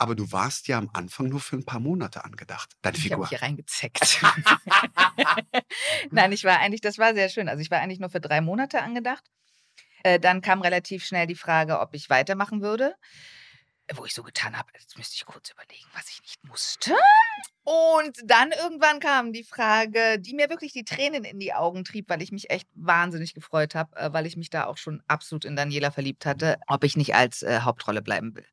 [0.00, 3.18] Aber du warst ja am Anfang nur für ein paar Monate angedacht, deine Ich Figur.
[3.18, 4.18] habe hier reingezeckt.
[6.10, 7.50] Nein, ich war eigentlich, das war sehr schön.
[7.50, 9.22] Also ich war eigentlich nur für drei Monate angedacht.
[10.02, 12.94] Äh, dann kam relativ schnell die Frage, ob ich weitermachen würde.
[13.94, 16.94] Wo ich so getan habe, jetzt müsste ich kurz überlegen, was ich nicht musste.
[17.64, 22.08] Und dann irgendwann kam die Frage, die mir wirklich die Tränen in die Augen trieb,
[22.08, 25.44] weil ich mich echt wahnsinnig gefreut habe, äh, weil ich mich da auch schon absolut
[25.44, 28.46] in Daniela verliebt hatte, ob ich nicht als äh, Hauptrolle bleiben will.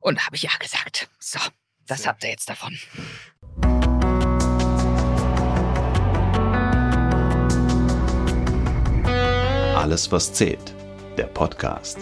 [0.00, 1.08] Und da habe ich ja gesagt.
[1.18, 1.38] So,
[1.86, 2.78] das Sehr habt ihr jetzt davon.
[9.76, 10.74] Alles, was zählt.
[11.16, 11.98] Der Podcast.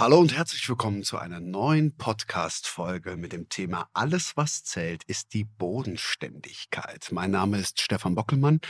[0.00, 5.34] Hallo und herzlich willkommen zu einer neuen Podcast-Folge mit dem Thema Alles, was zählt, ist
[5.34, 7.08] die Bodenständigkeit.
[7.10, 8.60] Mein Name ist Stefan Bockelmann.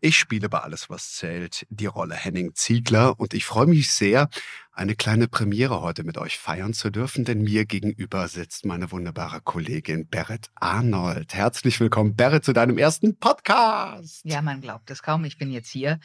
[0.00, 4.28] Ich spiele bei Alles, was zählt die Rolle Henning Ziegler und ich freue mich sehr,
[4.70, 9.40] eine kleine Premiere heute mit euch feiern zu dürfen, denn mir gegenüber sitzt meine wunderbare
[9.40, 11.34] Kollegin Berit Arnold.
[11.34, 14.20] Herzlich willkommen, Berit, zu deinem ersten Podcast.
[14.22, 15.24] Ja, man glaubt es kaum.
[15.24, 15.98] Ich bin jetzt hier,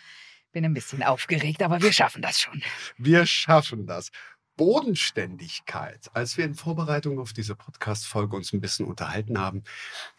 [0.51, 2.63] bin ein bisschen aufgeregt, aber wir schaffen das schon.
[2.97, 4.09] Wir schaffen das.
[4.55, 6.09] Bodenständigkeit.
[6.13, 9.63] Als wir in Vorbereitung auf diese Podcast-Folge uns ein bisschen unterhalten haben,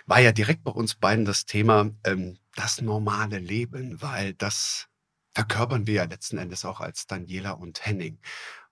[0.06, 4.88] war ja direkt bei uns beiden das Thema ähm, das normale Leben, weil das
[5.34, 8.18] verkörpern wir ja letzten Endes auch als Daniela und Henning.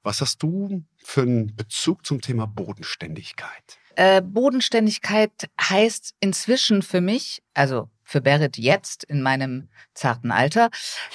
[0.02, 3.78] Was hast du für einen Bezug zum Thema Bodenständigkeit?
[3.94, 10.70] Äh, Bodenständigkeit heißt inzwischen für mich, also für Berit jetzt in meinem zarten Alter,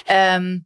[0.06, 0.64] ähm,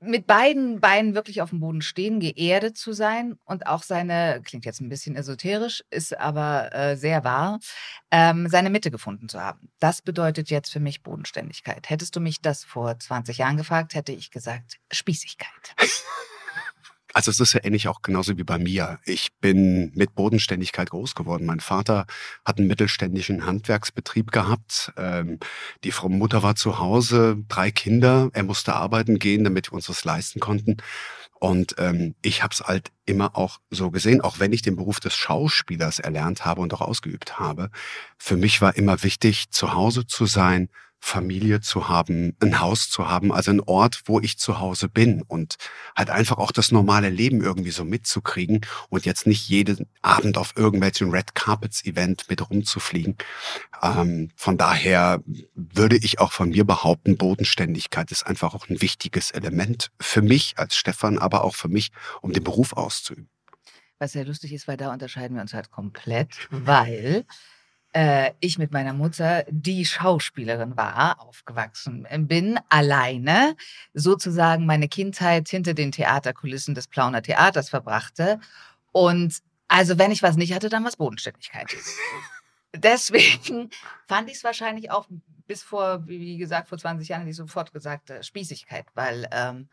[0.00, 4.64] mit beiden Beinen wirklich auf dem Boden stehen, geerdet zu sein und auch seine, klingt
[4.64, 7.58] jetzt ein bisschen esoterisch, ist aber äh, sehr wahr,
[8.10, 9.70] ähm, seine Mitte gefunden zu haben.
[9.80, 11.90] Das bedeutet jetzt für mich Bodenständigkeit.
[11.90, 15.74] Hättest du mich das vor 20 Jahren gefragt, hätte ich gesagt Spießigkeit.
[17.14, 18.98] Also es ist ja ähnlich auch genauso wie bei mir.
[19.04, 21.46] Ich bin mit Bodenständigkeit groß geworden.
[21.46, 22.06] Mein Vater
[22.44, 24.92] hat einen mittelständischen Handwerksbetrieb gehabt.
[24.96, 25.38] Ähm,
[25.84, 28.30] die Frau Mutter war zu Hause, drei Kinder.
[28.34, 30.76] Er musste arbeiten gehen, damit wir uns das leisten konnten.
[31.40, 35.00] Und ähm, ich habe es halt immer auch so gesehen, auch wenn ich den Beruf
[35.00, 37.70] des Schauspielers erlernt habe und auch ausgeübt habe.
[38.18, 40.68] Für mich war immer wichtig, zu Hause zu sein,
[41.00, 45.22] Familie zu haben, ein Haus zu haben, also ein Ort, wo ich zu Hause bin
[45.22, 45.56] und
[45.96, 50.54] halt einfach auch das normale Leben irgendwie so mitzukriegen und jetzt nicht jeden Abend auf
[50.56, 53.16] irgendwelchen Red Carpets Event mit rumzufliegen.
[53.82, 55.22] Ähm, von daher
[55.54, 60.54] würde ich auch von mir behaupten, Bodenständigkeit ist einfach auch ein wichtiges Element für mich
[60.58, 63.28] als Stefan, aber auch für mich, um den Beruf auszuüben.
[63.98, 67.24] Was sehr lustig ist, weil da unterscheiden wir uns halt komplett, weil
[67.98, 73.56] äh, ich mit meiner Mutter, die Schauspielerin war, aufgewachsen bin, alleine
[73.92, 78.38] sozusagen meine Kindheit hinter den Theaterkulissen des Plauner Theaters verbrachte.
[78.92, 81.74] Und also wenn ich was nicht hatte, dann was Bodenständigkeit.
[82.72, 83.70] Deswegen
[84.06, 85.08] fand ich es wahrscheinlich auch
[85.48, 89.68] bis vor, wie gesagt, vor 20 Jahren hätte ich sofort gesagt, äh, Spießigkeit, weil ähm,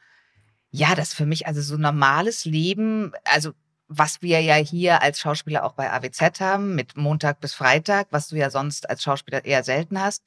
[0.71, 3.51] ja, das für mich, also so normales Leben, also
[3.87, 8.29] was wir ja hier als Schauspieler auch bei AWZ haben, mit Montag bis Freitag, was
[8.29, 10.23] du ja sonst als Schauspieler eher selten hast,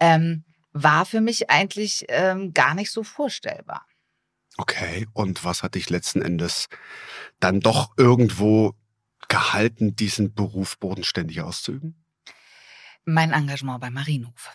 [0.00, 3.86] ähm, war für mich eigentlich ähm, gar nicht so vorstellbar.
[4.56, 6.68] Okay, und was hat dich letzten Endes
[7.40, 8.74] dann doch irgendwo
[9.28, 12.04] gehalten, diesen Beruf bodenständig auszuüben?
[13.04, 14.50] Mein Engagement beim Marienhof.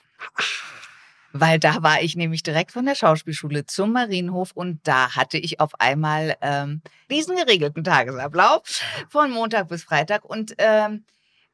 [1.31, 5.59] Weil da war ich nämlich direkt von der Schauspielschule zum Marienhof und da hatte ich
[5.59, 8.61] auf einmal ähm, diesen geregelten Tagesablauf
[9.09, 10.25] von Montag bis Freitag.
[10.25, 11.05] Und ähm,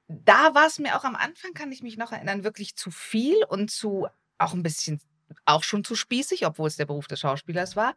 [0.08, 3.36] da war es mir auch am Anfang, kann ich mich noch erinnern, wirklich zu viel
[3.50, 5.02] und zu auch ein bisschen,
[5.46, 7.96] auch schon zu spießig, obwohl es der Beruf des Schauspielers war.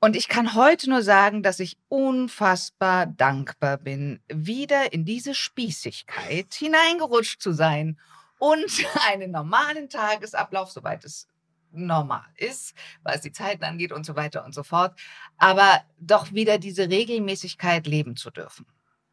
[0.00, 6.52] Und ich kann heute nur sagen, dass ich unfassbar dankbar bin, wieder in diese Spießigkeit
[6.54, 7.98] hineingerutscht zu sein
[8.42, 11.28] und einen normalen Tagesablauf, soweit es
[11.70, 14.98] normal ist, was die Zeiten angeht und so weiter und so fort,
[15.38, 18.66] aber doch wieder diese Regelmäßigkeit leben zu dürfen.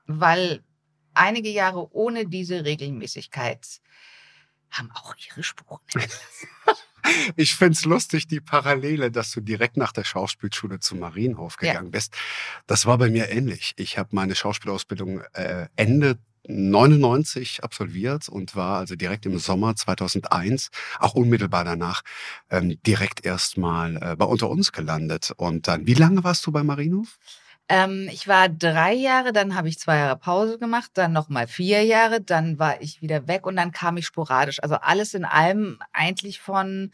[0.07, 0.63] Weil
[1.13, 3.65] einige Jahre ohne diese Regelmäßigkeit
[4.71, 6.47] haben auch ihre Spuren hinterlassen.
[7.37, 11.71] Ich find's lustig, die Parallele, dass du direkt nach der Schauspielschule zum Marienhof Ja.
[11.71, 12.13] gegangen bist.
[12.67, 13.73] Das war bei mir ähnlich.
[13.77, 20.69] Ich habe meine Schauspielausbildung äh, Ende 99 absolviert und war also direkt im Sommer 2001,
[20.99, 22.01] auch unmittelbar danach,
[22.49, 25.31] ähm, direkt erstmal äh, bei Unter uns gelandet.
[25.37, 27.17] Und dann, wie lange warst du bei Marienhof?
[27.67, 31.83] Ähm, ich war drei Jahre, dann habe ich zwei Jahre Pause gemacht, dann nochmal vier
[31.83, 34.61] Jahre, dann war ich wieder weg und dann kam ich sporadisch.
[34.63, 36.91] Also alles in allem eigentlich von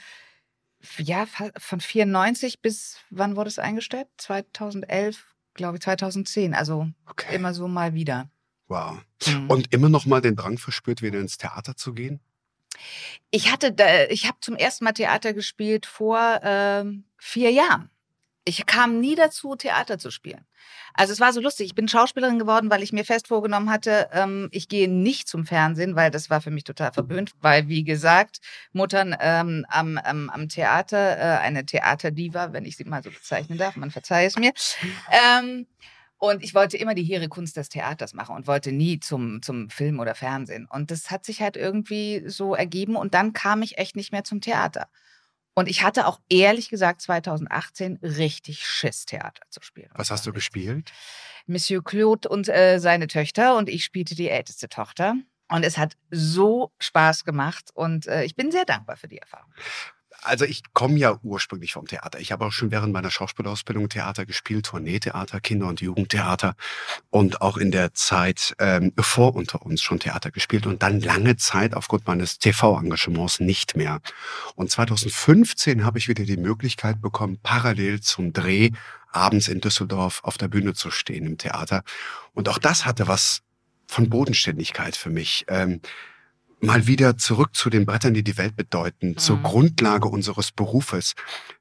[0.97, 1.25] ja,
[1.57, 4.07] von 94 bis, wann wurde es eingestellt?
[4.17, 6.53] 2011, glaube ich, 2010.
[6.53, 7.35] Also okay.
[7.35, 8.29] immer so mal wieder.
[8.67, 8.97] Wow.
[9.25, 9.49] Mhm.
[9.49, 12.19] Und immer noch mal den Drang verspürt, wieder ins Theater zu gehen?
[13.31, 13.75] Ich hatte,
[14.09, 17.89] ich habe zum ersten Mal Theater gespielt vor ähm, vier Jahren.
[18.47, 20.45] Ich kam nie dazu, Theater zu spielen.
[20.93, 21.65] Also es war so lustig.
[21.65, 25.45] Ich bin Schauspielerin geworden, weil ich mir fest vorgenommen hatte, ähm, ich gehe nicht zum
[25.45, 27.31] Fernsehen, weil das war für mich total verböhnt.
[27.41, 28.39] Weil, wie gesagt,
[28.71, 33.57] Muttern ähm, am, am, am Theater, äh, eine Theaterdiva, wenn ich sie mal so bezeichnen
[33.57, 34.53] darf, man verzeihe es mir.
[35.11, 35.65] Ähm,
[36.17, 39.69] und ich wollte immer die hehre Kunst des Theaters machen und wollte nie zum, zum
[39.69, 40.67] Film oder Fernsehen.
[40.69, 42.95] Und das hat sich halt irgendwie so ergeben.
[42.95, 44.87] Und dann kam ich echt nicht mehr zum Theater.
[45.55, 49.89] Und ich hatte auch ehrlich gesagt 2018 richtig Schiss, Theater zu spielen.
[49.95, 50.91] Was hast du gespielt?
[51.47, 55.15] Monsieur Claude und äh, seine Töchter und ich spielte die älteste Tochter.
[55.47, 59.53] Und es hat so Spaß gemacht und äh, ich bin sehr dankbar für die Erfahrung.
[60.25, 62.19] Also ich komme ja ursprünglich vom Theater.
[62.19, 66.55] Ich habe auch schon während meiner Schauspielausbildung Theater gespielt, Tourneetheater, Kinder- und Jugendtheater
[67.11, 71.35] und auch in der Zeit ähm, vor unter uns schon Theater gespielt und dann lange
[71.37, 73.99] Zeit aufgrund meines TV-Engagements nicht mehr.
[74.55, 78.71] Und 2015 habe ich wieder die Möglichkeit bekommen, parallel zum Dreh
[79.11, 81.83] abends in Düsseldorf auf der Bühne zu stehen im Theater.
[82.33, 83.41] Und auch das hatte was
[83.87, 85.45] von Bodenständigkeit für mich.
[85.47, 85.81] Ähm,
[86.59, 89.17] mal wieder zurück zu den Brettern, die die Welt bedeuten, mhm.
[89.17, 91.13] zur Grundlage unseres Berufes.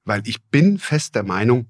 [0.04, 1.66] Weil ich bin fest der Meinung,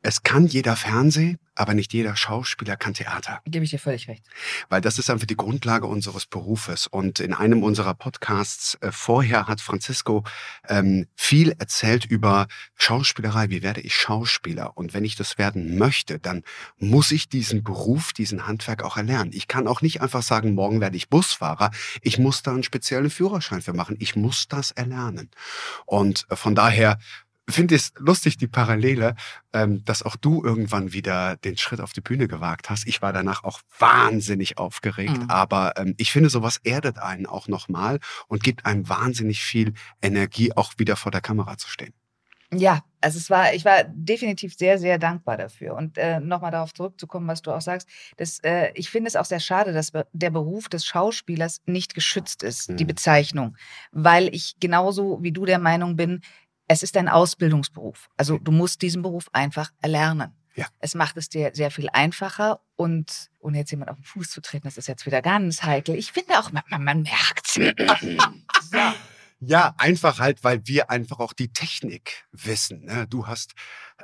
[0.00, 3.40] es kann jeder Fernseh, aber nicht jeder Schauspieler kann Theater.
[3.44, 4.24] Gebe ich dir völlig recht.
[4.68, 6.86] Weil das ist einfach die Grundlage unseres Berufes.
[6.86, 10.24] Und in einem unserer Podcasts äh, vorher hat Francisco
[10.68, 12.46] ähm, viel erzählt über
[12.76, 13.50] Schauspielerei.
[13.50, 14.76] Wie werde ich Schauspieler?
[14.76, 16.44] Und wenn ich das werden möchte, dann
[16.78, 19.32] muss ich diesen Beruf, diesen Handwerk auch erlernen.
[19.34, 21.72] Ich kann auch nicht einfach sagen, morgen werde ich Busfahrer.
[22.02, 23.96] Ich muss da einen speziellen Führerschein für machen.
[23.98, 25.30] Ich muss das erlernen.
[25.86, 26.98] Und äh, von daher
[27.54, 29.14] finde es lustig, die Parallele,
[29.52, 32.86] ähm, dass auch du irgendwann wieder den Schritt auf die Bühne gewagt hast.
[32.86, 35.30] Ich war danach auch wahnsinnig aufgeregt, mhm.
[35.30, 40.52] aber ähm, ich finde, sowas erdet einen auch nochmal und gibt einem wahnsinnig viel Energie,
[40.54, 41.94] auch wieder vor der Kamera zu stehen.
[42.50, 45.74] Ja, also es war, ich war definitiv sehr, sehr dankbar dafür.
[45.74, 47.86] Und äh, nochmal darauf zurückzukommen, was du auch sagst,
[48.16, 52.42] das, äh, ich finde es auch sehr schade, dass der Beruf des Schauspielers nicht geschützt
[52.42, 52.76] ist, mhm.
[52.78, 53.56] die Bezeichnung.
[53.92, 56.22] Weil ich genauso wie du der Meinung bin,
[56.68, 58.08] es ist ein Ausbildungsberuf.
[58.16, 60.34] Also du musst diesen Beruf einfach erlernen.
[60.54, 60.66] Ja.
[60.80, 64.40] Es macht es dir sehr viel einfacher und ohne jetzt jemand auf den Fuß zu
[64.40, 65.94] treten, das ist jetzt wieder ganz heikel.
[65.94, 67.74] Ich finde auch, man, man merkt es.
[69.40, 72.86] Ja, einfach halt, weil wir einfach auch die Technik wissen.
[72.86, 73.06] Ne?
[73.08, 73.52] Du hast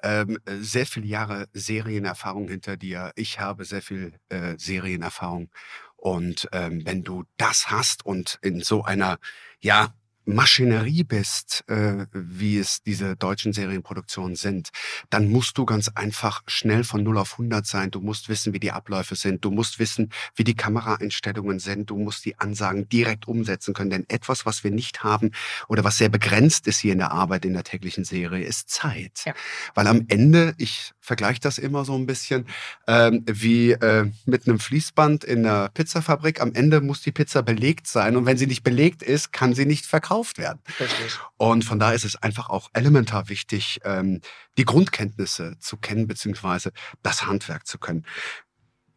[0.04, 3.10] ähm, sehr viele Jahre Serienerfahrung hinter dir.
[3.16, 5.50] Ich habe sehr viel äh, Serienerfahrung.
[5.96, 9.18] Und ähm, wenn du das hast und in so einer,
[9.58, 9.92] ja,
[10.26, 14.70] Maschinerie bist, äh, wie es diese deutschen Serienproduktionen sind,
[15.10, 17.90] dann musst du ganz einfach schnell von 0 auf 100 sein.
[17.90, 19.44] Du musst wissen, wie die Abläufe sind.
[19.44, 21.90] Du musst wissen, wie die Kameraeinstellungen sind.
[21.90, 23.90] Du musst die Ansagen direkt umsetzen können.
[23.90, 25.32] Denn etwas, was wir nicht haben
[25.68, 29.24] oder was sehr begrenzt ist hier in der Arbeit in der täglichen Serie, ist Zeit.
[29.26, 29.34] Ja.
[29.74, 32.46] Weil am Ende, ich vergleiche das immer so ein bisschen
[32.86, 36.40] ähm, wie äh, mit einem Fließband in einer Pizzafabrik.
[36.40, 38.16] Am Ende muss die Pizza belegt sein.
[38.16, 40.60] Und wenn sie nicht belegt ist, kann sie nicht verkauft verkauft werden.
[40.78, 41.18] Richtig.
[41.36, 44.20] Und von daher ist es einfach auch elementar wichtig, ähm,
[44.56, 48.06] die Grundkenntnisse zu kennen, beziehungsweise das Handwerk zu können.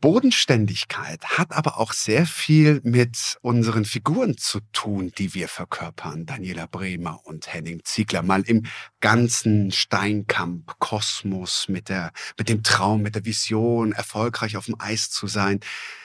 [0.07, 6.25] Bodenständigkeit hat aber auch sehr viel mit unseren Figuren zu tun, die wir verkörpern.
[6.25, 8.23] Daniela Bremer und Henning Ziegler.
[8.23, 8.65] Mal im
[9.01, 15.09] ganzen Steinkamp, Kosmos, mit der, mit dem Traum, mit der Vision, erfolgreich auf dem Eis
[15.09, 15.59] zu sein.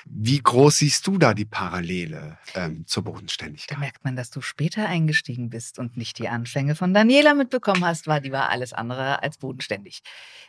[0.04, 3.76] Wie groß siehst du da die Parallele ähm, zur Bodenständigkeit?
[3.76, 7.85] Da merkt man, dass du später eingestiegen bist und nicht die Anfänge von Daniela mitbekommen
[7.85, 10.02] hast, war die war alles andere als bodenständig.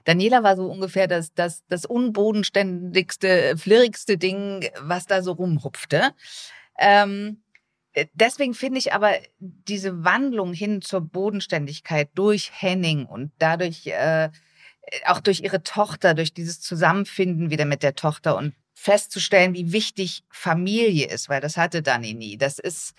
[0.05, 6.11] Daniela war so ungefähr das, das, das unbodenständigste, flirrigste Ding, was da so rumhupfte.
[6.79, 7.43] Ähm,
[8.13, 14.29] deswegen finde ich aber diese Wandlung hin zur Bodenständigkeit durch Henning und dadurch äh,
[15.05, 20.25] auch durch ihre Tochter, durch dieses Zusammenfinden wieder mit der Tochter und festzustellen, wie wichtig
[20.29, 22.37] Familie ist, weil das hatte Dani nie.
[22.37, 22.95] Das ist,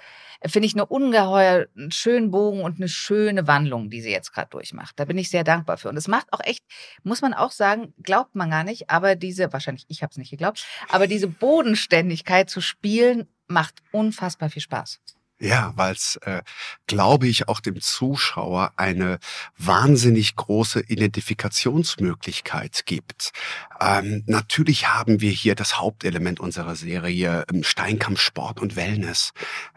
[0.46, 4.48] finde ich, eine ungeheuer einen schönen Bogen und eine schöne Wandlung, die sie jetzt gerade
[4.48, 4.98] durchmacht.
[4.98, 5.90] Da bin ich sehr dankbar für.
[5.90, 6.64] Und es macht auch echt,
[7.02, 10.30] muss man auch sagen, glaubt man gar nicht, aber diese, wahrscheinlich, ich habe es nicht
[10.30, 15.00] geglaubt, aber diese Bodenständigkeit zu spielen, macht unfassbar viel Spaß.
[15.40, 16.42] Ja, weil es, äh,
[16.86, 19.18] glaube ich, auch dem Zuschauer eine
[19.58, 23.32] wahnsinnig große Identifikationsmöglichkeit gibt.
[23.80, 29.32] Ähm, natürlich haben wir hier das Hauptelement unserer Serie, ähm, Steinkampf, Sport und Wellness.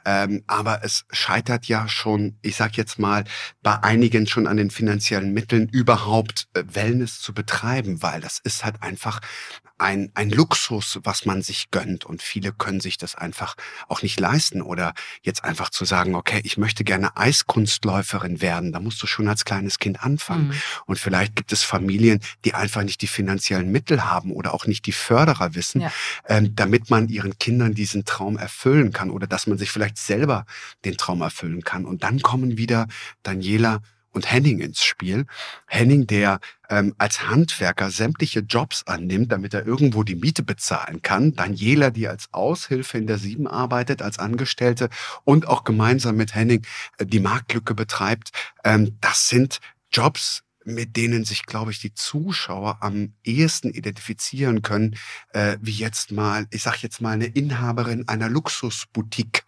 [0.05, 3.23] Ähm, aber es scheitert ja schon, ich sag jetzt mal,
[3.63, 8.63] bei einigen schon an den finanziellen Mitteln überhaupt äh, Wellness zu betreiben, weil das ist
[8.63, 9.21] halt einfach
[9.77, 12.05] ein, ein Luxus, was man sich gönnt.
[12.05, 13.55] Und viele können sich das einfach
[13.87, 14.61] auch nicht leisten.
[14.61, 18.71] Oder jetzt einfach zu sagen, okay, ich möchte gerne Eiskunstläuferin werden.
[18.71, 20.49] Da musst du schon als kleines Kind anfangen.
[20.49, 20.53] Mhm.
[20.85, 24.85] Und vielleicht gibt es Familien, die einfach nicht die finanziellen Mittel haben oder auch nicht
[24.85, 25.91] die Förderer wissen, ja.
[26.27, 30.45] ähm, damit man ihren Kindern diesen Traum erfüllen kann oder dass man sich vielleicht selber
[30.85, 31.85] den Traum erfüllen kann.
[31.85, 32.87] Und dann kommen wieder
[33.23, 33.81] Daniela
[34.17, 35.25] und Henning ins Spiel.
[35.67, 41.33] Henning, der ähm, als Handwerker sämtliche Jobs annimmt, damit er irgendwo die Miete bezahlen kann.
[41.33, 44.89] Daniela, die als Aushilfe in der Sieben arbeitet, als Angestellte
[45.23, 46.65] und auch gemeinsam mit Henning
[46.97, 48.31] äh, die Marktlücke betreibt.
[48.65, 49.59] Ähm, das sind
[49.91, 54.97] Jobs, mit denen sich, glaube ich, die Zuschauer am ehesten identifizieren können,
[55.31, 59.45] äh, wie jetzt mal, ich sag jetzt mal, eine Inhaberin einer Luxusboutique.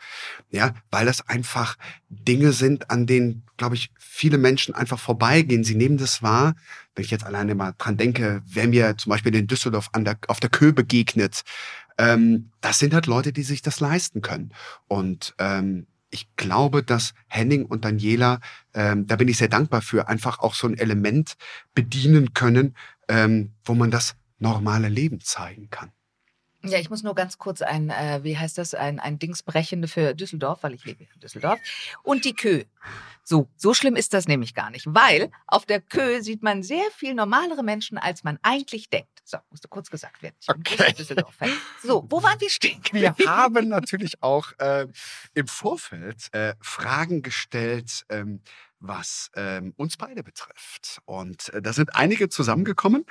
[0.49, 5.65] Ja, weil das einfach Dinge sind, an denen, glaube ich, viele Menschen einfach vorbeigehen.
[5.65, 6.55] Sie nehmen das wahr.
[6.95, 10.17] Wenn ich jetzt alleine mal dran denke, wer mir zum Beispiel in Düsseldorf an der,
[10.29, 11.43] auf der Kö begegnet,
[11.97, 14.53] ähm, das sind halt Leute, die sich das leisten können.
[14.88, 18.39] Und ähm, ich glaube, dass Henning und Daniela,
[18.73, 21.35] ähm, da bin ich sehr dankbar für, einfach auch so ein Element
[21.73, 22.75] bedienen können,
[23.07, 25.91] ähm, wo man das normale Leben zeigen kann.
[26.63, 29.87] Ja, ich muss nur ganz kurz ein, äh, wie heißt das, ein, ein Dings brechende
[29.87, 31.59] für Düsseldorf, weil ich lebe in Düsseldorf.
[32.03, 32.63] Und die Kö.
[33.23, 36.83] So, so schlimm ist das nämlich gar nicht, weil auf der Kö sieht man sehr
[36.95, 39.21] viel normalere Menschen, als man eigentlich denkt.
[39.23, 40.35] So, musste kurz gesagt werden.
[40.41, 40.93] Ich okay.
[40.93, 41.37] Düsseldorf.
[41.81, 42.81] So, wo waren wir stehen?
[42.91, 44.87] Wir haben natürlich auch äh,
[45.35, 48.41] im Vorfeld äh, Fragen gestellt, ähm,
[48.79, 50.99] was ähm, uns beide betrifft.
[51.05, 53.05] Und äh, da sind einige zusammengekommen,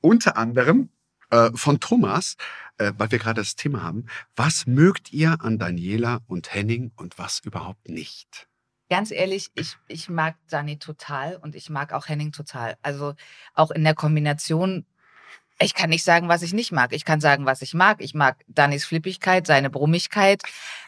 [0.00, 0.90] unter anderem
[1.30, 2.36] äh, von Thomas,
[2.82, 4.06] äh, weil wir gerade das Thema haben.
[4.36, 8.48] Was mögt ihr an Daniela und Henning und was überhaupt nicht?
[8.90, 12.76] Ganz ehrlich, ich, ich mag Dani total und ich mag auch Henning total.
[12.82, 13.14] Also
[13.54, 14.84] auch in der Kombination
[15.60, 16.92] ich kann nicht sagen, was ich nicht mag.
[16.92, 18.00] Ich kann sagen, was ich mag.
[18.00, 20.42] Ich mag Dannys Flippigkeit, seine Brummigkeit.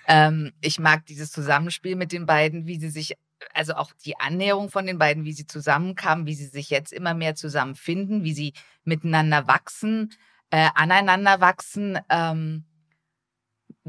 [0.06, 3.16] Ähm, ich mag dieses Zusammenspiel mit den beiden, wie sie sich,
[3.52, 7.14] also auch die Annäherung von den beiden, wie sie zusammenkamen, wie sie sich jetzt immer
[7.14, 8.52] mehr zusammenfinden, wie sie
[8.84, 10.12] miteinander wachsen
[10.54, 11.98] äh, aneinander wachsen.
[12.08, 12.64] Ähm,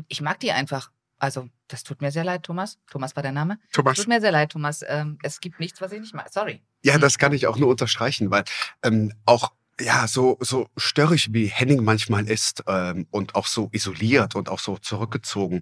[0.07, 0.89] ich mag die einfach.
[1.19, 2.79] Also, das tut mir sehr leid, Thomas.
[2.89, 3.59] Thomas war der Name.
[3.71, 3.97] Thomas.
[3.97, 4.83] Tut mir sehr leid, Thomas.
[4.87, 6.27] Ähm, es gibt nichts, was ich nicht mag.
[6.33, 6.63] Sorry.
[6.83, 8.45] Ja, das kann ich auch nur unterstreichen, weil
[8.83, 14.33] ähm, auch ja, so, so störrig wie Henning manchmal ist ähm, und auch so isoliert
[14.35, 15.61] und auch so zurückgezogen,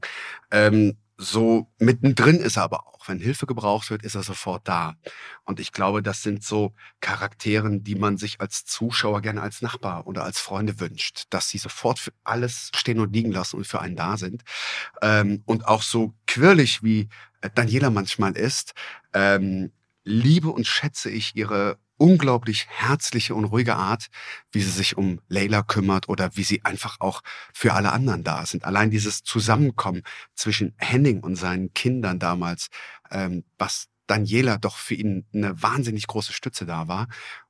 [0.51, 3.07] ähm, so mittendrin ist er aber auch.
[3.07, 4.95] Wenn Hilfe gebraucht wird, ist er sofort da.
[5.43, 10.07] Und ich glaube, das sind so Charakteren, die man sich als Zuschauer gerne als Nachbar
[10.07, 13.81] oder als Freunde wünscht, dass sie sofort für alles stehen und liegen lassen und für
[13.81, 14.43] einen da sind.
[15.01, 17.09] Ähm, und auch so quirlig wie
[17.41, 18.73] äh, Daniela manchmal ist,
[19.13, 19.71] ähm,
[20.03, 24.07] liebe und schätze ich ihre unglaublich herzliche und ruhige Art,
[24.51, 27.21] wie sie sich um Leila kümmert oder wie sie einfach auch
[27.53, 28.65] für alle anderen da sind.
[28.65, 30.03] Allein dieses Zusammenkommen
[30.35, 32.67] zwischen Henning und seinen Kindern damals,
[33.09, 37.07] ähm, was Daniela doch für ihn eine wahnsinnig große Stütze da war.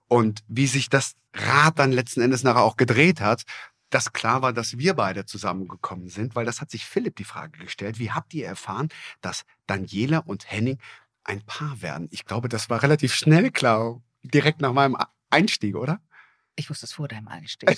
[0.08, 3.46] Und wie sich das Rad dann letzten Endes nachher auch gedreht hat,
[3.90, 7.58] dass klar war, dass wir beide zusammengekommen sind, weil das hat sich Philipp die Frage
[7.58, 7.98] gestellt.
[7.98, 8.90] Wie habt ihr erfahren,
[9.22, 10.78] dass Daniela und Henning
[11.24, 12.08] ein Paar werden?
[12.12, 14.98] Ich glaube, das war relativ schnell klar direkt nach meinem
[15.30, 16.02] Einstieg, oder?
[16.56, 17.70] Ich wusste es vor deinem Einstieg.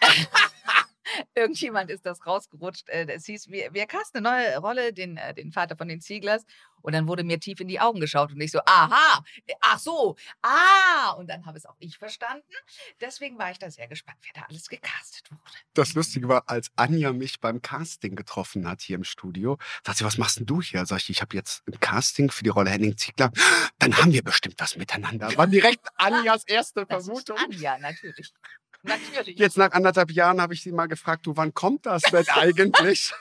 [1.34, 2.88] Irgendjemand ist das rausgerutscht.
[2.88, 6.00] Äh, es hieß, wir, wir casten eine neue Rolle, den, äh, den Vater von den
[6.00, 6.44] Zieglers.
[6.82, 9.22] Und dann wurde mir tief in die Augen geschaut und ich so, aha,
[9.60, 11.10] ach so, ah.
[11.18, 12.46] Und dann habe es auch ich verstanden.
[13.00, 15.42] Deswegen war ich da sehr gespannt, wer da alles gecastet wurde.
[15.74, 20.04] Das Lustige war, als Anja mich beim Casting getroffen hat hier im Studio, sagt sie,
[20.04, 20.86] was machst denn du hier?
[20.86, 23.30] Sag ich, ich habe jetzt ein Casting für die Rolle Henning Ziegler.
[23.78, 25.36] Dann haben wir bestimmt was miteinander.
[25.36, 27.36] War direkt Anjas erste das Vermutung.
[27.38, 28.32] Anja, natürlich.
[28.82, 29.38] Natürlich.
[29.38, 33.12] Jetzt nach anderthalb Jahren habe ich sie mal gefragt, du, wann kommt das denn eigentlich?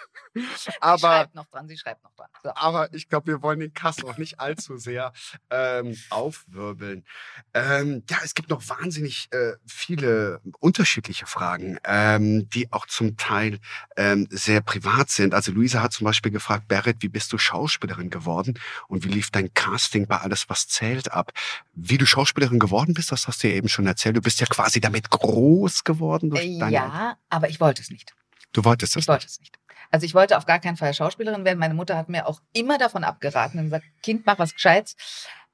[0.79, 2.27] Aber, sie schreibt noch dran, sie schreibt noch dran.
[2.43, 2.51] So.
[2.55, 5.13] Aber ich glaube, wir wollen den Kass auch nicht allzu sehr
[5.49, 7.05] ähm, aufwirbeln.
[7.53, 13.59] Ähm, ja, es gibt noch wahnsinnig äh, viele unterschiedliche Fragen, ähm, die auch zum Teil
[13.97, 15.33] ähm, sehr privat sind.
[15.33, 19.31] Also Luisa hat zum Beispiel gefragt, Berit, wie bist du Schauspielerin geworden und wie lief
[19.31, 21.31] dein Casting bei Alles, was zählt ab?
[21.73, 24.15] Wie du Schauspielerin geworden bist, das hast du ja eben schon erzählt.
[24.15, 26.29] Du bist ja quasi damit groß geworden.
[26.29, 28.13] Durch äh, ja, aber ich wollte es nicht.
[28.53, 29.58] Du wolltest es Ich wollte es nicht.
[29.91, 31.59] Also ich wollte auf gar keinen Fall Schauspielerin werden.
[31.59, 34.95] Meine Mutter hat mir auch immer davon abgeraten und gesagt, Kind, mach was Gescheites.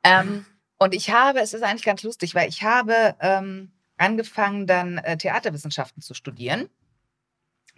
[0.04, 0.46] Ähm,
[0.78, 5.18] und ich habe, es ist eigentlich ganz lustig, weil ich habe ähm, angefangen, dann äh,
[5.18, 6.70] Theaterwissenschaften zu studieren.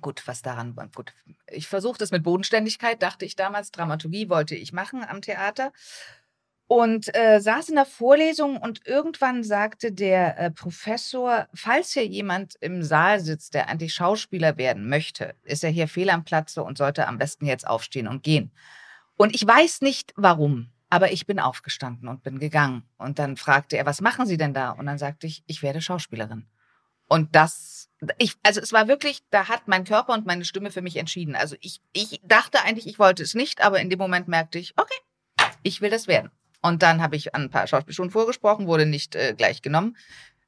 [0.01, 1.13] Gut, was daran, gut.
[1.47, 3.71] Ich versuchte es mit Bodenständigkeit, dachte ich damals.
[3.71, 5.71] Dramaturgie wollte ich machen am Theater.
[6.67, 12.55] Und äh, saß in der Vorlesung und irgendwann sagte der äh, Professor, falls hier jemand
[12.59, 16.77] im Saal sitzt, der eigentlich Schauspieler werden möchte, ist er hier fehl am Platze und
[16.77, 18.51] sollte am besten jetzt aufstehen und gehen.
[19.15, 20.69] Und ich weiß nicht warum.
[20.89, 22.83] Aber ich bin aufgestanden und bin gegangen.
[22.97, 24.71] Und dann fragte er, was machen Sie denn da?
[24.71, 26.47] Und dann sagte ich, ich werde Schauspielerin.
[27.09, 30.81] Und das, ich, also es war wirklich, da hat mein Körper und meine Stimme für
[30.81, 31.35] mich entschieden.
[31.35, 34.73] Also ich, ich dachte eigentlich, ich wollte es nicht, aber in dem Moment merkte ich,
[34.77, 34.97] okay,
[35.63, 36.31] ich will das werden.
[36.67, 39.95] Und dann habe ich an ein paar Schauspielschulen vorgesprochen, wurde nicht äh, gleich genommen,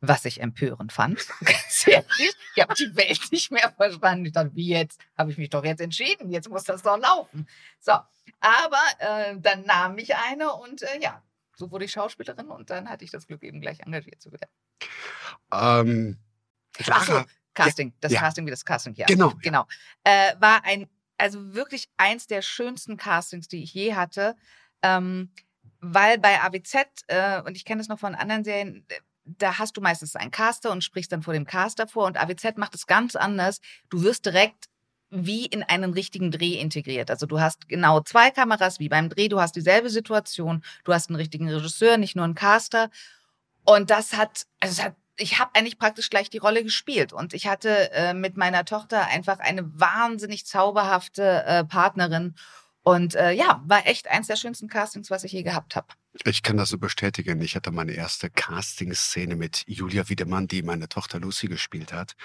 [0.02, 1.28] was ich empörend fand.
[1.40, 4.26] Ganz ehrlich, ich habe die Welt nicht mehr verstanden.
[4.26, 5.00] Ich dachte, wie jetzt?
[5.18, 7.48] Habe ich mich doch jetzt entschieden, jetzt muss das doch laufen.
[7.80, 7.94] So,
[8.40, 11.24] aber äh, dann nahm mich eine und äh, ja,
[11.56, 14.52] so wurde ich Schauspielerin und dann hatte ich das Glück, eben gleich engagiert zu werden.
[15.52, 16.18] Ähm,
[16.90, 17.24] Ach so,
[17.54, 18.20] Casting, das ja.
[18.20, 19.06] Casting wie das Casting hier.
[19.06, 19.34] Genau.
[19.42, 19.66] Genau.
[20.04, 24.36] Äh, war ein, also wirklich eins der schönsten Castings, die ich je hatte.
[24.82, 25.32] Ähm,
[25.82, 26.76] weil bei AWZ,
[27.08, 28.96] äh, und ich kenne das noch von anderen Serien, äh,
[29.26, 32.06] da hast du meistens einen Caster und sprichst dann vor dem Caster vor.
[32.06, 33.62] Und AWZ macht es ganz anders.
[33.90, 34.66] Du wirst direkt
[35.12, 37.10] wie in einen richtigen Dreh integriert.
[37.10, 41.10] Also du hast genau zwei Kameras wie beim Dreh, du hast dieselbe Situation, du hast
[41.10, 42.90] einen richtigen Regisseur, nicht nur einen Caster.
[43.66, 47.34] Und das hat, also es hat ich habe eigentlich praktisch gleich die Rolle gespielt und
[47.34, 52.36] ich hatte äh, mit meiner Tochter einfach eine wahnsinnig zauberhafte äh, Partnerin
[52.90, 55.88] und äh, ja, war echt eins der schönsten Castings, was ich je gehabt habe.
[56.26, 57.40] Ich kann das so bestätigen.
[57.42, 62.16] Ich hatte meine erste Casting-Szene mit Julia Wiedemann, die meine Tochter Lucy gespielt hat.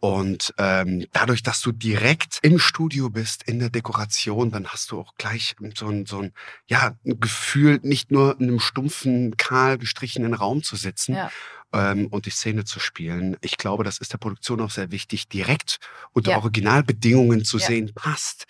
[0.00, 5.00] Und ähm, dadurch, dass du direkt im Studio bist, in der Dekoration, dann hast du
[5.00, 6.32] auch gleich so ein, so ein,
[6.66, 11.30] ja, ein Gefühl, nicht nur in einem stumpfen, kahl gestrichenen Raum zu sitzen, Ja.
[11.72, 13.38] ähm, und die Szene zu spielen.
[13.40, 15.78] Ich glaube, das ist der Produktion auch sehr wichtig, direkt
[16.12, 16.36] unter Ja.
[16.36, 17.66] Originalbedingungen zu Ja.
[17.68, 18.44] sehen, passt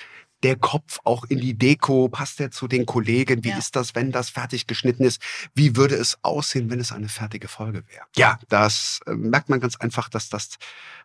[0.45, 3.59] der Kopf auch in die Deko, passt der zu den Kollegen, wie Ja.
[3.59, 5.21] ist das, wenn das fertig geschnitten ist,
[5.55, 8.05] wie würde es aussehen, wenn es eine fertige Folge wäre.
[8.15, 10.57] Ja, das äh, merkt man ganz einfach, dass das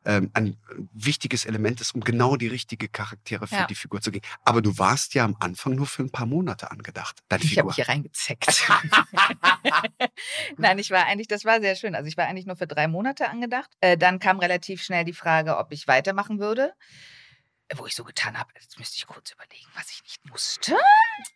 [0.06, 0.58] ähm, ein
[0.94, 3.66] wichtiges Element ist, um genau die richtige Charaktere für Ja.
[3.66, 4.22] die Figur zu gehen.
[4.44, 7.74] Aber du warst ja am Anfang nur für ein paar Monate angedacht, deine Ich habe
[7.74, 8.68] hier reingezeckt.
[10.58, 11.96] Nein, ich war eigentlich, das war sehr schön.
[11.96, 13.70] Also ich war eigentlich nur für drei Monate angedacht.
[13.82, 16.74] Äh, dann kam relativ schnell die Frage, ob ich weitermachen würde.
[17.76, 20.76] Wo ich so getan habe, jetzt müsste ich kurz überlegen, was ich nicht musste.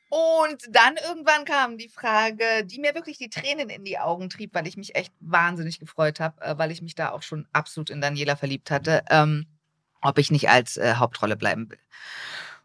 [0.10, 4.54] Und dann irgendwann kam die Frage, die mir wirklich die Tränen in die Augen trieb,
[4.54, 7.90] weil ich mich echt wahnsinnig gefreut habe, äh, weil ich mich da auch schon absolut
[7.90, 9.46] in Daniela verliebt hatte, ähm,
[10.02, 11.80] ob ich nicht als äh, Hauptrolle bleiben will.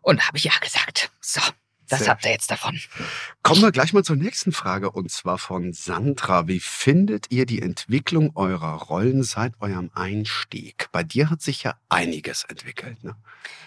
[0.01, 1.11] Und habe ich ja gesagt.
[1.21, 1.41] So,
[1.89, 2.79] das Sehr habt ihr jetzt davon.
[3.43, 6.47] Kommen wir gleich mal zur nächsten Frage und zwar von Sandra.
[6.47, 10.89] Wie findet ihr die Entwicklung eurer Rollen seit eurem Einstieg?
[10.93, 13.03] Bei dir hat sich ja einiges entwickelt.
[13.03, 13.17] Ne?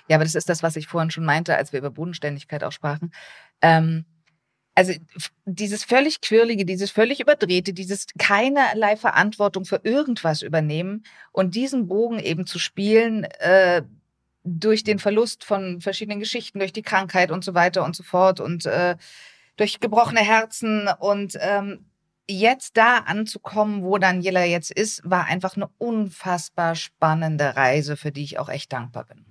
[0.07, 2.71] Ja, aber das ist das, was ich vorhin schon meinte, als wir über Bodenständigkeit auch
[2.71, 3.11] sprachen.
[3.61, 4.05] Ähm,
[4.75, 4.93] also
[5.45, 12.19] dieses völlig quirlige, dieses völlig überdrehte, dieses keinerlei Verantwortung für irgendwas übernehmen und diesen Bogen
[12.19, 13.83] eben zu spielen äh,
[14.43, 18.39] durch den Verlust von verschiedenen Geschichten, durch die Krankheit und so weiter und so fort
[18.39, 18.95] und äh,
[19.57, 21.85] durch gebrochene Herzen und ähm,
[22.27, 28.23] jetzt da anzukommen, wo Daniela jetzt ist, war einfach eine unfassbar spannende Reise, für die
[28.23, 29.25] ich auch echt dankbar bin.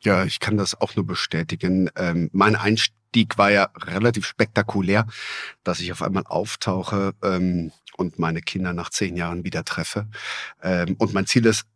[0.00, 1.88] Ja, ich kann das auch nur bestätigen.
[1.96, 5.06] Ähm, mein Einstieg war ja relativ spektakulär,
[5.62, 10.08] dass ich auf einmal auftauche ähm, und meine Kinder nach zehn Jahren wieder treffe.
[10.62, 11.66] Ähm, und mein Ziel ist,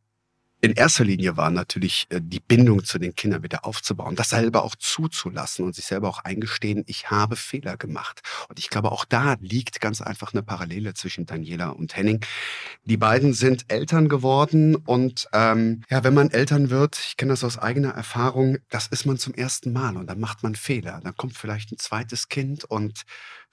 [0.61, 4.65] in erster Linie war natürlich äh, die Bindung zu den Kindern wieder aufzubauen, das selber
[4.65, 8.23] auch zuzulassen und sich selber auch eingestehen, ich habe Fehler gemacht.
[8.49, 12.25] Und ich glaube, auch da liegt ganz einfach eine Parallele zwischen Daniela und Henning.
[12.85, 17.45] Die beiden sind Eltern geworden und ähm, ja, wenn man Eltern wird, ich kenne das
[17.45, 21.01] aus eigener Erfahrung, das ist man zum ersten Mal und dann macht man Fehler.
[21.03, 23.03] Dann kommt vielleicht ein zweites Kind und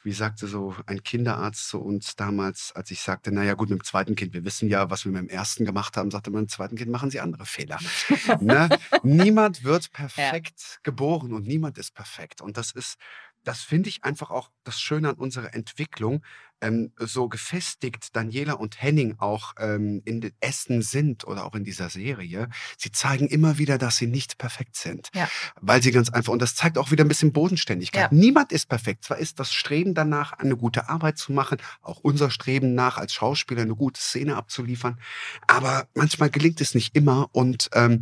[0.03, 3.83] wie sagte so ein Kinderarzt zu uns damals, als ich sagte, naja gut, mit dem
[3.83, 6.51] zweiten Kind, wir wissen ja, was wir mit dem ersten gemacht haben, sagte man, mit
[6.51, 7.79] dem zweiten Kind machen sie andere Fehler.
[8.39, 8.69] ne?
[9.03, 12.41] Niemand wird perfekt geboren und niemand ist perfekt.
[12.41, 12.97] Und das ist,
[13.43, 16.23] das finde ich einfach auch das Schöne an unserer Entwicklung,
[16.63, 21.89] ähm, so gefestigt Daniela und Henning auch ähm, in Essen sind oder auch in dieser
[21.89, 22.47] Serie.
[22.77, 25.09] Sie zeigen immer wieder, dass sie nicht perfekt sind.
[25.13, 25.29] Ja.
[25.59, 28.11] Weil sie ganz einfach, und das zeigt auch wieder ein bisschen Bodenständigkeit.
[28.11, 28.17] Ja.
[28.17, 29.03] Niemand ist perfekt.
[29.03, 33.13] Zwar ist das Streben danach, eine gute Arbeit zu machen, auch unser Streben nach, als
[33.13, 34.99] Schauspieler eine gute Szene abzuliefern,
[35.47, 38.01] aber manchmal gelingt es nicht immer und ähm,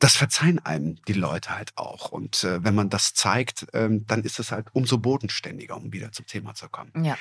[0.00, 2.10] das verzeihen einem die Leute halt auch.
[2.10, 6.10] Und äh, wenn man das zeigt, ähm, dann ist es halt umso bodenständiger, um wieder
[6.10, 6.90] zum Thema zu kommen.
[7.04, 7.16] Ja.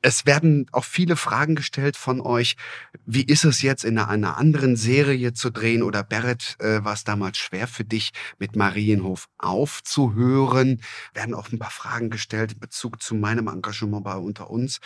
[0.00, 2.56] Es werden auch viele Fragen gestellt von euch.
[3.04, 5.82] Wie ist es jetzt in einer, einer anderen Serie zu drehen?
[5.82, 10.80] Oder Barrett, äh, war es damals schwer für dich, mit Marienhof aufzuhören?
[11.14, 14.78] Werden auch ein paar Fragen gestellt in Bezug zu meinem Engagement bei Unter uns.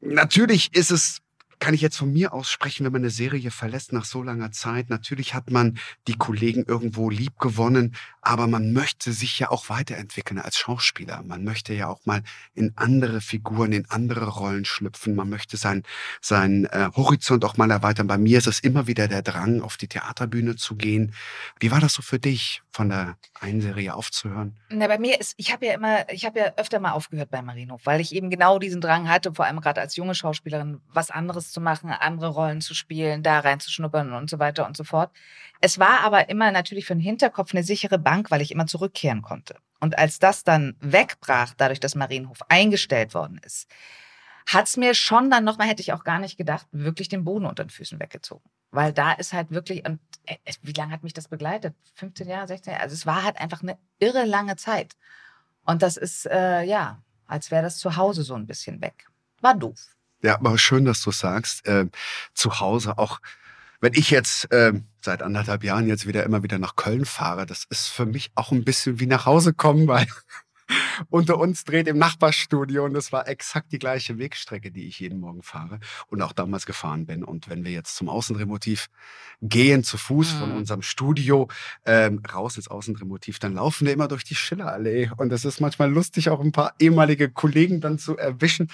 [0.00, 1.22] Natürlich ist es
[1.60, 4.50] kann ich jetzt von mir aus sprechen, wenn man eine Serie verlässt nach so langer
[4.50, 4.90] Zeit.
[4.90, 10.38] Natürlich hat man die Kollegen irgendwo lieb gewonnen, aber man möchte sich ja auch weiterentwickeln
[10.38, 11.22] als Schauspieler.
[11.22, 12.22] Man möchte ja auch mal
[12.54, 15.14] in andere Figuren, in andere Rollen schlüpfen.
[15.14, 15.82] Man möchte sein,
[16.20, 18.06] sein äh, Horizont auch mal erweitern.
[18.06, 21.14] Bei mir ist es immer wieder der Drang, auf die Theaterbühne zu gehen.
[21.58, 24.58] Wie war das so für dich, von der einen Serie aufzuhören?
[24.70, 27.42] Na, bei mir ist, ich habe ja immer, ich habe ja öfter mal aufgehört bei
[27.42, 31.10] Marienhof, weil ich eben genau diesen Drang hatte, vor allem gerade als junge Schauspielerin, was
[31.10, 35.10] anderes zu machen, andere Rollen zu spielen, da reinzuschnuppern und so weiter und so fort.
[35.60, 39.22] Es war aber immer natürlich für den Hinterkopf eine sichere Bank, weil ich immer zurückkehren
[39.22, 39.56] konnte.
[39.78, 43.68] Und als das dann wegbrach, dadurch, dass Marienhof eingestellt worden ist,
[44.46, 47.46] hat es mir schon dann nochmal, hätte ich auch gar nicht gedacht, wirklich den Boden
[47.46, 48.48] unter den Füßen weggezogen.
[48.70, 51.74] Weil da ist halt wirklich, und äh, wie lange hat mich das begleitet?
[51.94, 52.82] 15 Jahre, 16 Jahre?
[52.82, 54.96] Also es war halt einfach eine irre lange Zeit.
[55.64, 59.08] Und das ist, äh, ja, als wäre das zu Hause so ein bisschen weg.
[59.40, 59.96] War doof.
[60.22, 61.86] Ja, aber schön, dass du sagst, äh,
[62.34, 63.20] zu Hause auch,
[63.80, 67.64] wenn ich jetzt äh, seit anderthalb Jahren jetzt wieder immer wieder nach Köln fahre, das
[67.70, 70.06] ist für mich auch ein bisschen wie nach Hause kommen, weil
[71.08, 75.20] unter uns dreht im Nachbarstudio und das war exakt die gleiche Wegstrecke, die ich jeden
[75.20, 77.24] Morgen fahre und auch damals gefahren bin.
[77.24, 78.88] Und wenn wir jetzt zum Außendrehmotiv
[79.40, 80.38] gehen, zu Fuß mhm.
[80.38, 81.48] von unserem Studio
[81.84, 85.90] ähm, raus ins Außendrehmotiv, dann laufen wir immer durch die Schillerallee und es ist manchmal
[85.90, 88.68] lustig, auch ein paar ehemalige Kollegen dann zu erwischen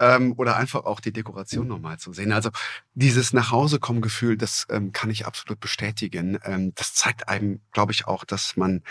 [0.00, 2.32] ähm, oder einfach auch die Dekoration nochmal zu sehen.
[2.32, 2.50] Also
[2.94, 6.38] dieses Nachhausekommen-Gefühl, das ähm, kann ich absolut bestätigen.
[6.44, 8.82] Ähm, das zeigt einem, glaube ich, auch, dass man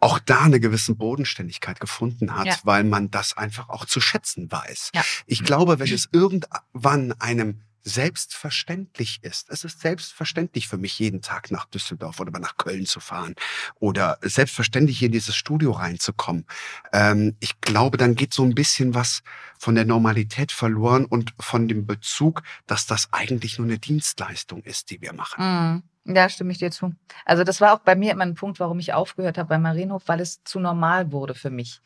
[0.00, 2.56] auch da eine gewisse Bodenständigkeit gefunden gefunden hat, ja.
[2.64, 4.90] weil man das einfach auch zu schätzen weiß.
[4.94, 5.04] Ja.
[5.26, 9.48] Ich glaube, wenn es irgendwann einem selbstverständlich ist.
[9.48, 13.36] Es ist selbstverständlich für mich, jeden Tag nach Düsseldorf oder nach Köln zu fahren
[13.78, 16.46] oder selbstverständlich hier in dieses Studio reinzukommen.
[16.92, 19.22] Ähm, ich glaube, dann geht so ein bisschen was
[19.56, 24.90] von der Normalität verloren und von dem Bezug, dass das eigentlich nur eine Dienstleistung ist,
[24.90, 25.44] die wir machen.
[25.44, 25.82] Mhm.
[26.08, 26.94] Ja, stimme ich dir zu.
[27.24, 30.04] Also das war auch bei mir immer ein Punkt, warum ich aufgehört habe bei Marienhof,
[30.06, 31.80] weil es zu normal wurde für mich.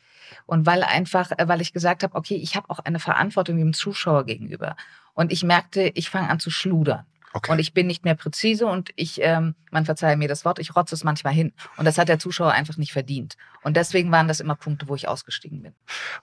[0.45, 3.73] Und weil einfach, äh, weil ich gesagt habe, okay, ich habe auch eine Verantwortung dem
[3.73, 4.75] Zuschauer gegenüber.
[5.13, 7.05] Und ich merkte, ich fange an zu schludern.
[7.33, 7.51] Okay.
[7.51, 10.75] Und ich bin nicht mehr präzise und ich, ähm, man verzeihe mir das Wort, ich
[10.75, 11.53] rotze es manchmal hin.
[11.77, 13.37] Und das hat der Zuschauer einfach nicht verdient.
[13.63, 15.73] Und deswegen waren das immer Punkte, wo ich ausgestiegen bin.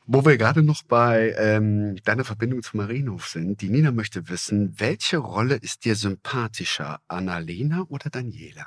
[0.06, 4.78] Wo wir gerade noch bei ähm, deiner Verbindung zu Marienhof sind, die Nina möchte wissen,
[4.78, 8.66] welche Rolle ist dir sympathischer, Annalena oder Daniela?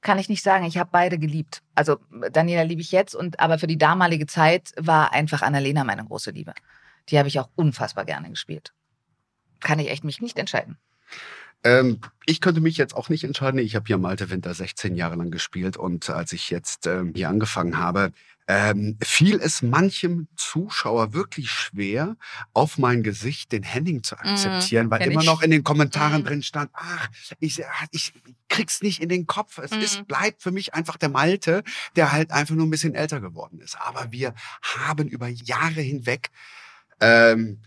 [0.00, 0.64] Kann ich nicht sagen.
[0.66, 1.62] Ich habe beide geliebt.
[1.74, 1.98] Also
[2.30, 6.30] Daniela liebe ich jetzt, und aber für die damalige Zeit war einfach Annalena meine große
[6.30, 6.54] Liebe.
[7.08, 8.72] Die habe ich auch unfassbar gerne gespielt.
[9.60, 10.78] Kann ich echt mich nicht entscheiden.
[11.64, 13.58] Ähm, ich könnte mich jetzt auch nicht entscheiden.
[13.58, 17.28] Ich habe hier Malte Winter 16 Jahre lang gespielt und als ich jetzt ähm, hier
[17.28, 18.12] angefangen habe,
[18.48, 22.16] ähm, fiel es manchem Zuschauer wirklich schwer,
[22.52, 26.22] auf mein Gesicht den Henning zu mhm, akzeptieren, mm, weil immer noch in den Kommentaren
[26.22, 26.24] mm.
[26.24, 27.08] drin stand, ach,
[27.40, 28.12] ich, ich
[28.48, 29.58] krieg's nicht in den Kopf.
[29.58, 29.80] Es mm.
[29.80, 31.64] ist, bleibt für mich einfach der Malte,
[31.96, 33.76] der halt einfach nur ein bisschen älter geworden ist.
[33.80, 36.30] Aber wir haben über Jahre hinweg
[37.00, 37.60] ähm,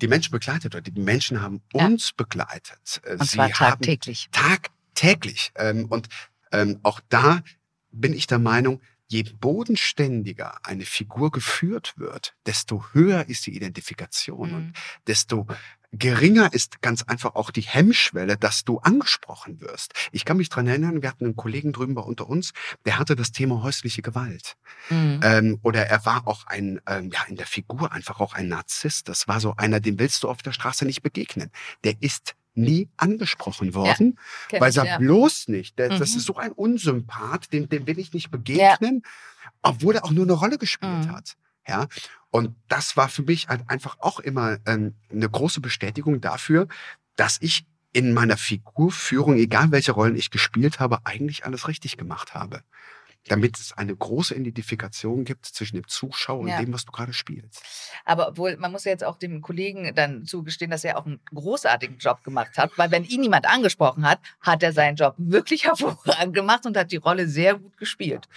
[0.00, 1.86] die Menschen begleitet oder die Menschen haben ja.
[1.86, 3.00] uns begleitet.
[3.04, 4.28] Äh, und zwar tagtäglich.
[4.32, 5.52] Tagtäglich.
[5.56, 6.08] Ähm, und
[6.52, 7.42] ähm, auch da
[7.90, 14.48] bin ich der Meinung, je bodenständiger eine Figur geführt wird, desto höher ist die Identifikation
[14.48, 14.56] mhm.
[14.56, 14.72] und
[15.06, 15.46] desto
[15.98, 19.92] geringer ist ganz einfach auch die Hemmschwelle, dass du angesprochen wirst.
[20.12, 22.52] Ich kann mich dran erinnern, wir hatten einen Kollegen drüben bei unter uns,
[22.84, 24.56] der hatte das Thema häusliche Gewalt.
[24.90, 25.20] Mhm.
[25.22, 29.08] Ähm, oder er war auch ein, ähm, ja, in der Figur einfach auch ein Narzisst.
[29.08, 31.50] Das war so einer, dem willst du auf der Straße nicht begegnen.
[31.84, 34.18] Der ist nie angesprochen worden,
[34.52, 34.98] ja, weil er ja.
[34.98, 35.78] bloß nicht.
[35.78, 35.98] Der, mhm.
[35.98, 39.50] Das ist so ein Unsympath, dem, dem will ich nicht begegnen, ja.
[39.62, 41.12] obwohl er auch nur eine Rolle gespielt mhm.
[41.12, 41.36] hat.
[41.66, 41.88] Ja,
[42.34, 46.66] und das war für mich halt einfach auch immer ähm, eine große Bestätigung dafür,
[47.14, 52.34] dass ich in meiner Figurführung, egal welche Rollen ich gespielt habe, eigentlich alles richtig gemacht
[52.34, 52.64] habe
[53.28, 56.58] damit es eine große Identifikation gibt zwischen dem Zuschauer ja.
[56.58, 57.62] und dem, was du gerade spielst.
[58.04, 61.20] Aber obwohl, man muss ja jetzt auch dem Kollegen dann zugestehen, dass er auch einen
[61.32, 65.64] großartigen Job gemacht hat, weil wenn ihn niemand angesprochen hat, hat er seinen Job wirklich
[65.64, 68.28] hervorragend gemacht und hat die Rolle sehr gut gespielt.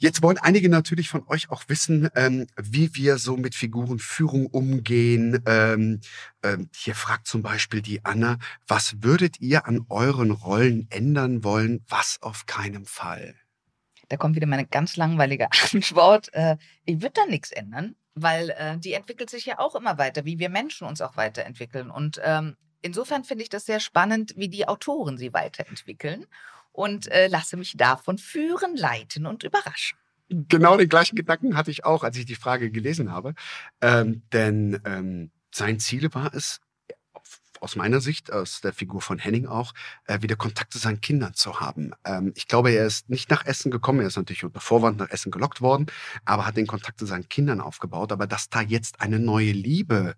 [0.00, 5.42] Jetzt wollen einige natürlich von euch auch wissen, ähm, wie wir so mit Figurenführung umgehen.
[5.44, 6.00] Ähm,
[6.44, 11.84] ähm, hier fragt zum Beispiel die Anna, was würdet ihr an euren Rollen ändern wollen?
[11.88, 13.34] Was auf keinen Fall?
[14.08, 16.32] Da kommt wieder meine ganz langweilige Antwort.
[16.32, 20.24] Äh, ich würde da nichts ändern, weil äh, die entwickelt sich ja auch immer weiter,
[20.24, 21.90] wie wir Menschen uns auch weiterentwickeln.
[21.90, 26.24] Und ähm, insofern finde ich das sehr spannend, wie die Autoren sie weiterentwickeln
[26.78, 29.98] und äh, lasse mich davon führen, leiten und überraschen.
[30.28, 33.34] Genau den gleichen Gedanken hatte ich auch, als ich die Frage gelesen habe.
[33.80, 36.60] Ähm, denn ähm, sein Ziel war es,
[37.60, 39.72] aus meiner Sicht, aus der Figur von Henning auch,
[40.06, 41.92] äh, wieder Kontakt zu seinen Kindern zu haben.
[42.04, 45.10] Ähm, ich glaube, er ist nicht nach Essen gekommen, er ist natürlich unter Vorwand nach
[45.10, 45.86] Essen gelockt worden,
[46.24, 48.12] aber hat den Kontakt zu seinen Kindern aufgebaut.
[48.12, 50.14] Aber dass da jetzt eine neue Liebe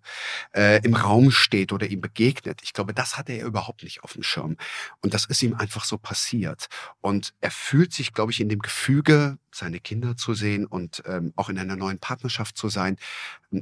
[0.55, 4.13] äh, im Raum steht oder ihm begegnet, ich glaube, das hatte er überhaupt nicht auf
[4.13, 4.57] dem Schirm.
[5.01, 6.67] Und das ist ihm einfach so passiert.
[7.01, 11.33] Und er fühlt sich, glaube ich, in dem Gefüge seine Kinder zu sehen und ähm,
[11.35, 12.97] auch in einer neuen Partnerschaft zu sein,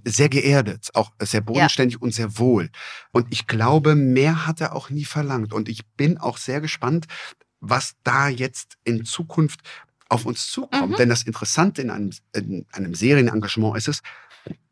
[0.06, 2.02] sehr geerdet, auch sehr bodenständig ja.
[2.02, 2.70] und sehr wohl.
[3.12, 5.53] Und ich glaube, mehr hat er auch nie verlangt.
[5.53, 7.08] Und ich bin auch sehr gespannt,
[7.60, 9.62] was da jetzt in Zukunft
[10.10, 10.91] auf uns zukommt.
[10.91, 10.95] Mhm.
[10.95, 14.01] Denn das Interessante in einem, in einem Serienengagement ist es,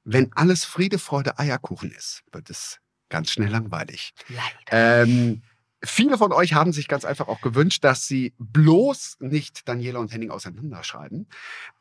[0.04, 2.80] wenn alles Friede, Freude, Eierkuchen ist, wird es
[3.10, 4.14] ganz schnell langweilig.
[4.30, 5.04] Leider.
[5.04, 5.42] Ähm,
[5.84, 10.12] Viele von euch haben sich ganz einfach auch gewünscht, dass sie bloß nicht Daniela und
[10.12, 11.28] Henning auseinanderschreiben.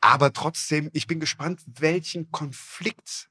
[0.01, 3.29] Aber trotzdem, ich bin gespannt, welchen Konflikt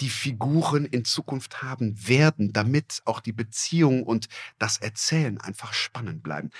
[0.00, 6.22] die Figuren in Zukunft haben werden, damit auch die Beziehung und das Erzählen einfach spannend
[6.22, 6.50] bleiben.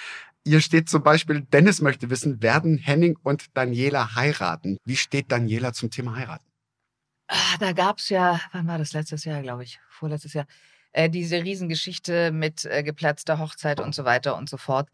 [0.46, 4.78] Hier steht zum Beispiel, Dennis möchte wissen, werden Henning und Daniela heiraten?
[4.84, 6.44] Wie steht Daniela zum Thema heiraten?
[7.28, 10.46] Ah, da gab es ja, wann war das letztes Jahr, glaube ich, vorletztes Jahr,
[10.92, 14.88] äh, diese Riesengeschichte mit äh, geplatzter Hochzeit und so weiter und so fort.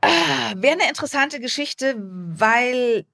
[0.00, 0.08] Äh,
[0.56, 3.06] Wäre eine interessante Geschichte, weil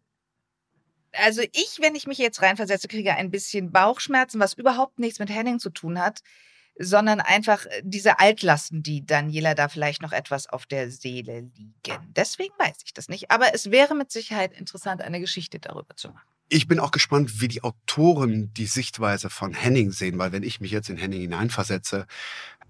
[1.12, 5.30] also ich, wenn ich mich jetzt reinversetze, kriege ein bisschen Bauchschmerzen, was überhaupt nichts mit
[5.30, 6.22] Henning zu tun hat,
[6.78, 11.74] sondern einfach äh, diese Altlasten, die Daniela da vielleicht noch etwas auf der Seele liegen.
[12.14, 13.30] Deswegen weiß ich das nicht.
[13.30, 16.26] Aber es wäre mit Sicherheit interessant, eine Geschichte darüber zu machen.
[16.48, 20.60] Ich bin auch gespannt, wie die Autoren die Sichtweise von Henning sehen, weil wenn ich
[20.60, 22.06] mich jetzt in Henning hineinversetze,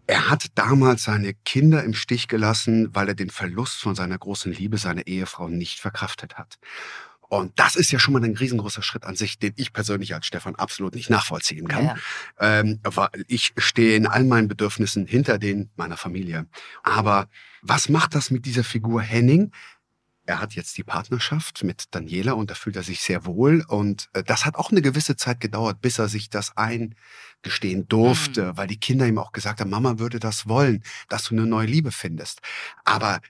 [0.07, 4.53] er hat damals seine Kinder im Stich gelassen, weil er den Verlust von seiner großen
[4.53, 6.59] Liebe, seiner Ehefrau, nicht verkraftet hat.
[7.29, 10.27] Und das ist ja schon mal ein riesengroßer Schritt an sich, den ich persönlich als
[10.27, 11.87] Stefan absolut nicht nachvollziehen kann.
[11.87, 11.97] Ja.
[12.41, 16.47] Ähm, weil ich stehe in all meinen Bedürfnissen hinter denen meiner Familie.
[16.83, 17.29] Aber
[17.63, 19.53] was macht das mit dieser Figur Henning?
[20.27, 23.65] er hat jetzt die Partnerschaft mit Daniela und da fühlt er sich sehr wohl.
[23.69, 28.53] Und äh, das hat auch eine gewisse Zeit gedauert, bis er sich das eingestehen durfte,
[28.53, 28.57] mhm.
[28.57, 31.67] weil die Kinder ihm auch gesagt haben, Mama würde das wollen, dass du eine neue
[31.67, 32.41] Liebe findest.
[32.85, 33.21] Aber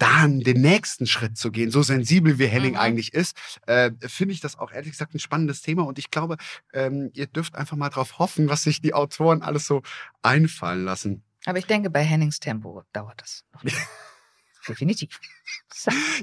[0.00, 2.78] dann den nächsten Schritt zu gehen, so sensibel wie Henning mhm.
[2.78, 3.36] eigentlich ist,
[3.66, 5.82] äh, finde ich das auch ehrlich gesagt ein spannendes Thema.
[5.82, 6.38] Und ich glaube,
[6.72, 9.82] ähm, ihr dürft einfach mal drauf hoffen, was sich die Autoren alles so
[10.22, 11.22] einfallen lassen.
[11.44, 13.62] Aber ich denke, bei Hennings Tempo dauert das noch.
[14.68, 15.20] Definitiv.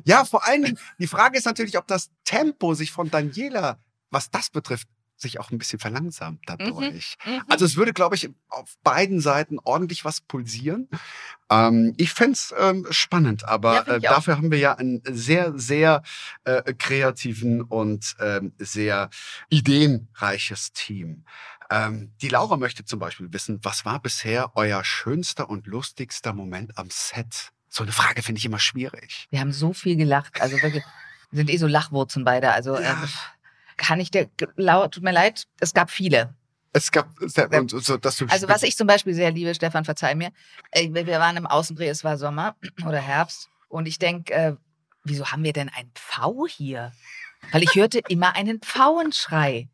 [0.06, 4.30] Ja, vor allen Dingen, die Frage ist natürlich, ob das Tempo sich von Daniela, was
[4.32, 7.18] das betrifft, sich auch ein bisschen verlangsamt dadurch.
[7.26, 7.42] Mhm, mhm.
[7.50, 10.88] also es würde, glaube ich, auf beiden Seiten ordentlich was pulsieren.
[11.50, 15.58] Ähm, ich fände es ähm, spannend, aber ja, äh, dafür haben wir ja ein sehr,
[15.58, 16.04] sehr
[16.44, 19.10] äh, kreativen und ähm, sehr
[19.50, 21.26] ideenreiches Team.
[21.70, 26.78] Ähm, die Laura möchte zum Beispiel wissen, was war bisher euer schönster und lustigster Moment
[26.78, 27.52] am Set?
[27.70, 29.28] So eine Frage finde ich immer schwierig.
[29.30, 30.42] Wir haben so viel gelacht.
[30.42, 30.84] Also wirklich,
[31.32, 32.54] wir sind eh so Lachwurzen beide.
[32.54, 33.04] Also ja.
[33.04, 33.08] äh,
[33.78, 36.36] kann ich dir, tut mir leid, es gab viele.
[36.74, 40.32] Es gab, so, dass du also was ich zum Beispiel sehr liebe, Stefan, verzeih mir,
[40.72, 44.56] äh, wir waren im Außendreh, es war Sommer oder Herbst und ich denke, äh,
[45.04, 46.92] wieso haben wir denn einen Pfau hier?
[47.52, 49.70] Weil ich hörte immer einen Pfauenschrei.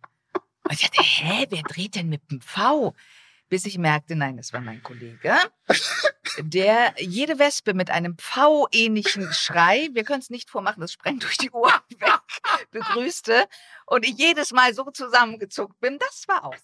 [0.64, 2.94] Und ich dachte, hä, wer dreht denn mit dem Pfau?
[3.50, 5.36] Bis ich merkte, nein, das war mein Kollege,
[6.40, 11.38] der jede Wespe mit einem V-ähnlichen Schrei, wir können es nicht vormachen, das sprengt durch
[11.38, 12.20] die Ohren weg,
[12.72, 13.48] begrüßte
[13.86, 16.00] und ich jedes Mal so zusammengezuckt bin.
[16.00, 16.56] Das war auch.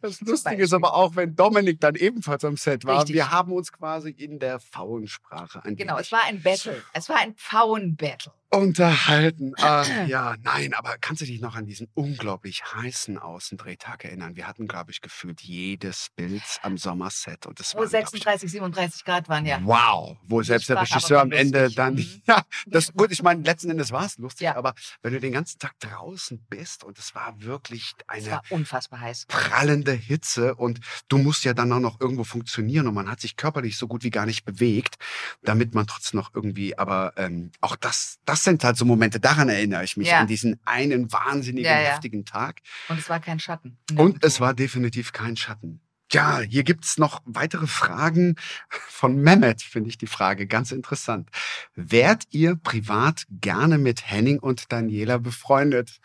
[0.00, 3.14] Das Lustige ist aber auch, wenn Dominik dann ebenfalls am Set war, Richtig.
[3.14, 6.82] wir haben uns quasi in der Pfauensprache ein Genau, es war ein Battle.
[6.92, 9.54] Es war ein Pfauenbattle unterhalten.
[9.56, 14.36] Äh, ja, nein, aber kannst du dich noch an diesen unglaublich heißen Außendrehtag erinnern?
[14.36, 19.28] Wir hatten, glaube ich, gefühlt jedes Bild am Sommerset und es Wo 36, 37 Grad
[19.28, 19.58] waren, ja.
[19.62, 22.22] Wow, wo selbst der Regisseur am Ende dann, mhm.
[22.26, 24.56] ja, das, gut, ich meine, letzten Endes war es lustig, ja.
[24.56, 29.00] aber wenn du den ganzen Tag draußen bist und es war wirklich eine war unfassbar
[29.00, 29.26] heiß.
[29.28, 33.36] prallende Hitze und du musst ja dann auch noch irgendwo funktionieren und man hat sich
[33.36, 34.96] körperlich so gut wie gar nicht bewegt,
[35.42, 39.20] damit man trotzdem noch irgendwie, aber ähm, auch das, das das sind halt so Momente,
[39.20, 40.18] daran erinnere ich mich, Ja.
[40.18, 42.60] an diesen einen wahnsinnigen, Ja, heftigen Tag.
[42.88, 43.78] Und es war kein Schatten.
[43.96, 45.80] Und es war definitiv kein Schatten.
[46.10, 48.34] Ja, hier gibt's noch weitere Fragen
[48.68, 51.30] von Mehmet, finde ich die Frage ganz interessant.
[51.76, 56.00] Wärt ihr privat gerne mit Henning und Daniela befreundet?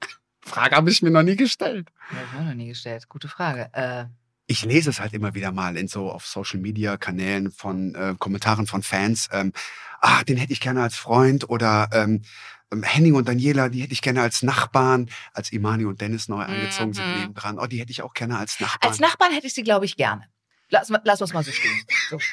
[0.40, 1.88] Frage habe ich mir noch nie gestellt.
[2.12, 3.08] Ja, ich noch nie gestellt.
[3.08, 3.68] Gute Frage.
[3.72, 4.04] Äh,
[4.48, 8.14] Ich lese es halt immer wieder mal in so auf Social Media Kanälen von äh,
[8.18, 9.28] Kommentaren von Fans.
[9.32, 9.52] Ähm,
[10.00, 12.22] ah, den hätte ich gerne als Freund oder ähm,
[12.72, 16.42] ähm, Henning und Daniela, die hätte ich gerne als Nachbarn, als Imani und Dennis neu
[16.42, 17.20] eingezogen sind Mhm.
[17.20, 17.58] nebendran.
[17.58, 18.90] Oh, die hätte ich auch gerne als Nachbarn.
[18.90, 20.28] als Nachbarn hätte ich sie, glaube ich, gerne.
[20.68, 21.80] Lass, lass uns mal so stehen.
[22.10, 22.18] So.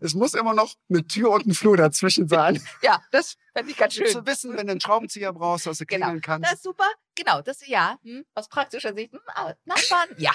[0.00, 2.60] Es muss immer noch eine Tür und ein Flur dazwischen sein.
[2.82, 4.06] Ja, das fände ich ganz schön.
[4.08, 6.06] Zu wissen, wenn du einen Schraubenzieher brauchst, dass du Genau.
[6.06, 6.46] klingeln kannst.
[6.46, 6.86] Das ist super.
[7.14, 7.96] Genau, das ja.
[8.02, 9.12] Hm, aus praktischer Sicht.
[9.12, 10.32] Hm, aber Nachbarn, ja.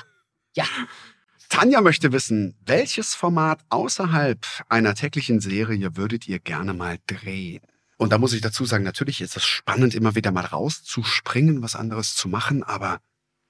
[1.50, 7.62] Tanja möchte wissen, welches Format außerhalb einer täglichen Serie würdet ihr gerne mal drehen?
[7.98, 11.76] Und da muss ich dazu sagen, natürlich ist es spannend, immer wieder mal rauszuspringen, was
[11.76, 13.00] anderes zu machen, aber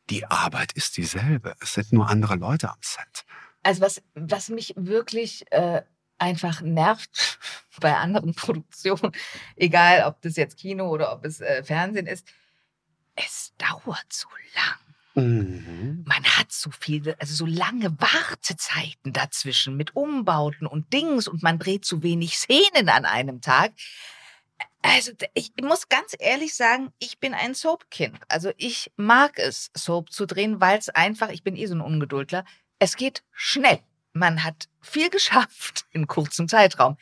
[0.10, 1.56] die Arbeit ist dieselbe.
[1.60, 3.26] Es sind nur andere Leute am Set.
[3.64, 5.82] Also was, was mich wirklich äh,
[6.18, 7.40] einfach nervt
[7.82, 9.12] bei anderen Produktionen,
[9.56, 12.28] egal ob das jetzt Kino oder ob es äh, Fernsehen ist,
[13.16, 14.87] es dauert so lang.
[15.18, 16.04] Mhm.
[16.06, 21.58] Man hat so viele, also so lange Wartezeiten dazwischen mit Umbauten und Dings und man
[21.58, 23.74] dreht zu wenig Szenen an einem Tag.
[24.84, 28.20] Also ich muss ganz ehrlich sagen, ich bin ein Soap-Kind.
[28.28, 31.82] Also ich mag es, Soap zu drehen, weil es einfach, ich bin eh so ein
[31.82, 32.46] Ungeduldler,
[32.78, 33.80] es geht schnell.
[34.14, 36.98] Man hat viel geschafft in kurzem Zeitraum.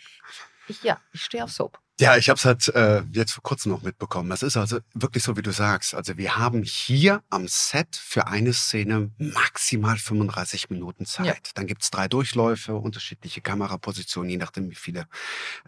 [0.67, 1.79] Ich, ja, ich stehe auf Soap.
[1.97, 4.29] Ja, ich habe es halt äh, jetzt vor kurzem noch mitbekommen.
[4.33, 5.95] Es ist also wirklich so, wie du sagst.
[5.95, 11.25] Also wir haben hier am Set für eine Szene maximal 35 Minuten Zeit.
[11.25, 11.33] Ja.
[11.53, 15.07] Dann gibt's drei Durchläufe, unterschiedliche Kamerapositionen, je nachdem, wie viele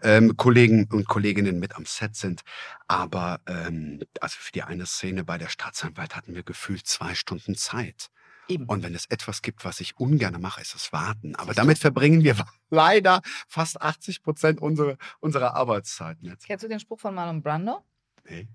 [0.02, 2.42] ähm, Kollegen und Kolleginnen mit am Set sind.
[2.88, 7.54] Aber ähm, also für die eine Szene bei der Staatsanwalt hatten wir gefühlt zwei Stunden
[7.54, 8.10] Zeit.
[8.48, 8.64] Eben.
[8.66, 11.36] Und wenn es etwas gibt, was ich ungern mache, ist es warten.
[11.36, 12.36] Aber damit verbringen wir
[12.70, 16.46] leider fast 80 Prozent unserer, unserer Arbeitszeiten jetzt.
[16.46, 17.84] Kennst du den Spruch von Marlon Brando?
[18.28, 18.48] Nee.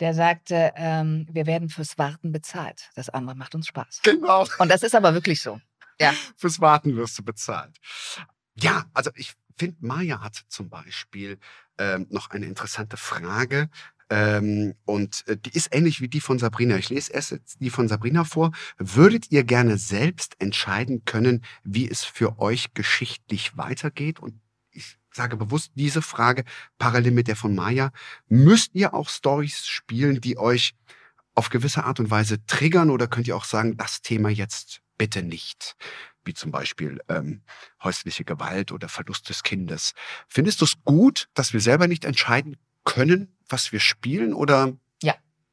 [0.00, 2.90] Der sagte, ähm, wir werden fürs Warten bezahlt.
[2.94, 4.00] Das andere macht uns Spaß.
[4.02, 4.46] Genau.
[4.58, 5.60] Und das ist aber wirklich so.
[6.36, 7.76] Fürs Warten wirst du bezahlt.
[8.54, 11.38] Ja, also ich finde, Maya hat zum Beispiel
[11.78, 13.68] ähm, noch eine interessante Frage.
[14.10, 16.76] Ähm, und äh, die ist ähnlich wie die von Sabrina.
[16.76, 18.50] Ich lese erst jetzt die von Sabrina vor.
[18.76, 24.18] Würdet ihr gerne selbst entscheiden können, wie es für euch geschichtlich weitergeht?
[24.18, 24.40] Und
[24.72, 26.44] ich sage bewusst diese Frage
[26.76, 27.92] parallel mit der von Maya.
[28.28, 30.74] Müsst ihr auch Stories spielen, die euch
[31.36, 35.22] auf gewisse Art und Weise triggern oder könnt ihr auch sagen, das Thema jetzt bitte
[35.22, 35.76] nicht?
[36.24, 37.42] Wie zum Beispiel ähm,
[37.82, 39.94] häusliche Gewalt oder Verlust des Kindes.
[40.28, 44.72] Findest du es gut, dass wir selber nicht entscheiden können, was wir spielen oder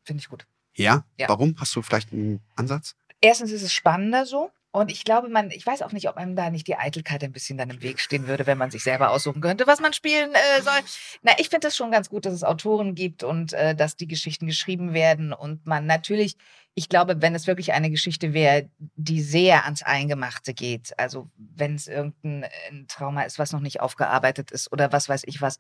[0.08, 0.48] Finde ich gut.
[0.74, 1.04] ja?
[1.18, 1.28] Ja.
[1.28, 1.56] Warum?
[1.60, 2.96] Hast du vielleicht einen Ansatz?
[3.20, 4.52] Erstens ist es spannender so.
[4.72, 7.34] Und ich glaube, man, ich weiß auch nicht, ob einem da nicht die Eitelkeit ein
[7.34, 10.32] bisschen dann im Weg stehen würde, wenn man sich selber aussuchen könnte, was man spielen
[10.34, 10.80] äh, soll.
[11.24, 14.08] Na, ich finde das schon ganz gut, dass es Autoren gibt und äh, dass die
[14.08, 15.34] Geschichten geschrieben werden.
[15.34, 16.38] Und man natürlich,
[16.74, 21.76] ich glaube, wenn es wirklich eine Geschichte wäre, die sehr ans Eingemachte geht, also wenn
[21.76, 25.58] es irgendein ein Trauma ist, was noch nicht aufgearbeitet ist oder was weiß ich was,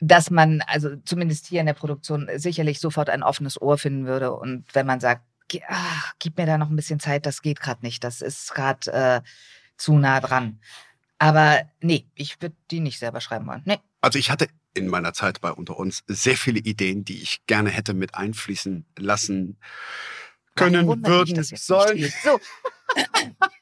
[0.00, 4.32] dass man, also zumindest hier in der Produktion, sicherlich sofort ein offenes Ohr finden würde.
[4.32, 5.22] Und wenn man sagt,
[5.66, 8.92] ach, gib mir da noch ein bisschen Zeit, das geht gerade nicht, das ist gerade
[8.92, 9.20] äh,
[9.76, 10.60] zu nah dran.
[11.18, 13.62] Aber nee, ich würde die nicht selber schreiben wollen.
[13.64, 13.78] Nee.
[14.00, 17.70] Also ich hatte in meiner Zeit bei Unter uns sehr viele Ideen, die ich gerne
[17.70, 19.58] hätte mit einfließen lassen
[20.54, 22.12] können, würden, sollen.
[22.22, 22.40] So,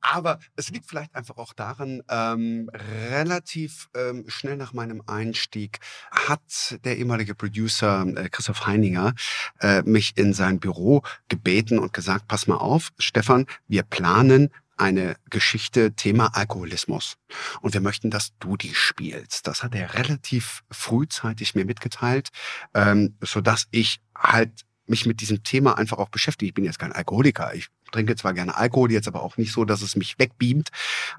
[0.00, 2.70] Aber es liegt vielleicht einfach auch daran, ähm,
[3.10, 9.14] relativ ähm, schnell nach meinem Einstieg hat der ehemalige Producer äh, Christoph Heininger
[9.60, 15.16] äh, mich in sein Büro gebeten und gesagt, pass mal auf, Stefan, wir planen eine
[15.28, 17.16] Geschichte Thema Alkoholismus.
[17.60, 19.46] Und wir möchten, dass du die spielst.
[19.46, 22.28] Das hat er relativ frühzeitig mir mitgeteilt,
[22.74, 26.48] ähm, sodass ich halt mich mit diesem Thema einfach auch beschäftige.
[26.48, 27.54] Ich bin jetzt kein Alkoholiker.
[27.54, 30.70] Ich trinke zwar gerne Alkohol, jetzt aber auch nicht so, dass es mich wegbeamt.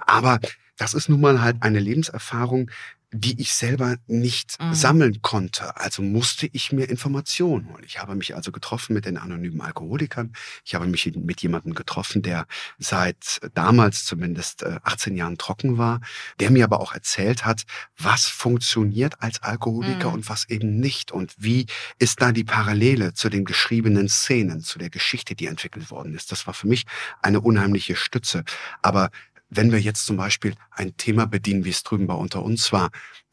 [0.05, 0.39] Aber
[0.77, 2.71] das ist nun mal halt eine Lebenserfahrung,
[3.11, 4.73] die ich selber nicht Mhm.
[4.73, 5.75] sammeln konnte.
[5.77, 7.83] Also musste ich mir Informationen holen.
[7.85, 10.33] Ich habe mich also getroffen mit den anonymen Alkoholikern.
[10.63, 12.45] Ich habe mich mit jemandem getroffen, der
[12.77, 16.01] seit damals zumindest äh, 18 Jahren trocken war,
[16.39, 17.63] der mir aber auch erzählt hat,
[17.97, 20.13] was funktioniert als Alkoholiker Mhm.
[20.13, 21.65] und was eben nicht und wie
[21.97, 26.31] ist da die Parallele zu den geschriebenen Szenen, zu der Geschichte, die entwickelt worden ist.
[26.31, 26.85] Das war für mich
[27.21, 28.43] eine unheimliche Stütze.
[28.81, 29.09] Aber
[29.49, 32.89] wenn wir jetzt zum Beispiel ein Thema bedienen, wie es drüben bei unter uns war,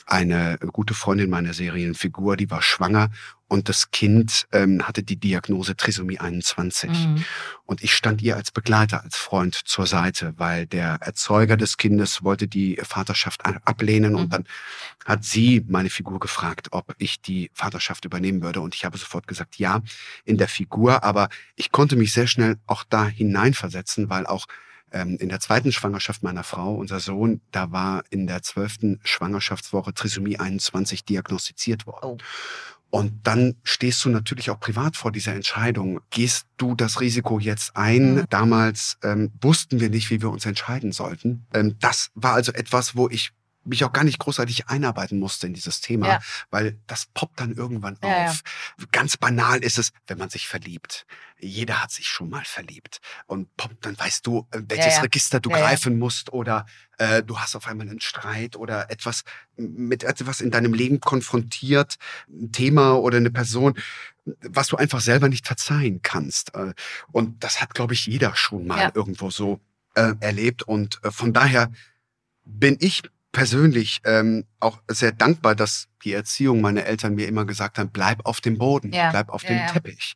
[0.09, 3.11] eine gute Freundin meiner Serienfigur, die war schwanger
[3.49, 6.91] und das Kind ähm, hatte die Diagnose Trisomie 21.
[6.91, 7.25] Mhm.
[7.64, 12.23] Und ich stand ihr als Begleiter, als Freund zur Seite, weil der Erzeuger des Kindes
[12.23, 14.19] wollte die Vaterschaft ablehnen Mhm.
[14.19, 14.45] und dann
[15.05, 18.61] hat sie meine Figur gefragt, ob ich die Vaterschaft übernehmen würde.
[18.61, 19.83] Und ich habe sofort gesagt, ja,
[20.25, 24.47] in der Figur, aber ich konnte mich sehr schnell auch da hineinversetzen, weil auch
[24.97, 29.92] ähm, in der zweiten Schwangerschaft meiner Frau, unser Sohn, da war in der zwölften Schwangerschaftswoche
[29.92, 31.99] Trisomie 21 diagnostiziert worden.
[32.03, 32.18] Oh.
[32.88, 36.01] Und dann stehst du natürlich auch privat vor dieser Entscheidung.
[36.11, 38.14] Gehst du das Risiko jetzt ein?
[38.14, 38.24] Mhm.
[38.30, 41.47] Damals ähm, wussten wir nicht, wie wir uns entscheiden sollten.
[41.53, 43.32] Ähm, das war also etwas, wo ich
[43.67, 46.21] mich auch gar nicht großartig einarbeiten musste in dieses Thema, Ja.
[46.51, 48.31] weil das poppt dann irgendwann Ja, ja.
[48.31, 48.43] auf.
[48.93, 51.07] Ganz banal ist es, wenn man sich verliebt.
[51.39, 55.03] Jeder hat sich schon mal verliebt und poppt, dann weißt du, äh, welches ja.
[55.03, 55.64] Register du Ja, ja.
[55.67, 56.64] greifen musst oder
[56.99, 59.23] äh, du hast auf einmal einen Streit oder etwas
[59.57, 61.97] mit etwas in deinem Leben konfrontiert,
[62.29, 63.79] ein Thema oder eine Person,
[64.41, 66.55] was du einfach selber nicht verzeihen kannst.
[66.55, 66.73] Äh,
[67.12, 68.93] Und das hat, glaube ich, jeder schon mal Ja.
[68.95, 69.61] irgendwo so
[69.95, 70.62] äh, erlebt.
[70.62, 71.71] Und äh, von daher
[72.45, 73.03] bin ich
[73.37, 78.24] persönlich ähm, auch sehr dankbar, dass die Erziehung meiner Eltern mir immer gesagt haben, bleib
[78.24, 79.11] auf dem Boden, Ja.
[79.11, 79.66] bleib auf Ja, dem ja.
[79.66, 80.14] Teppich.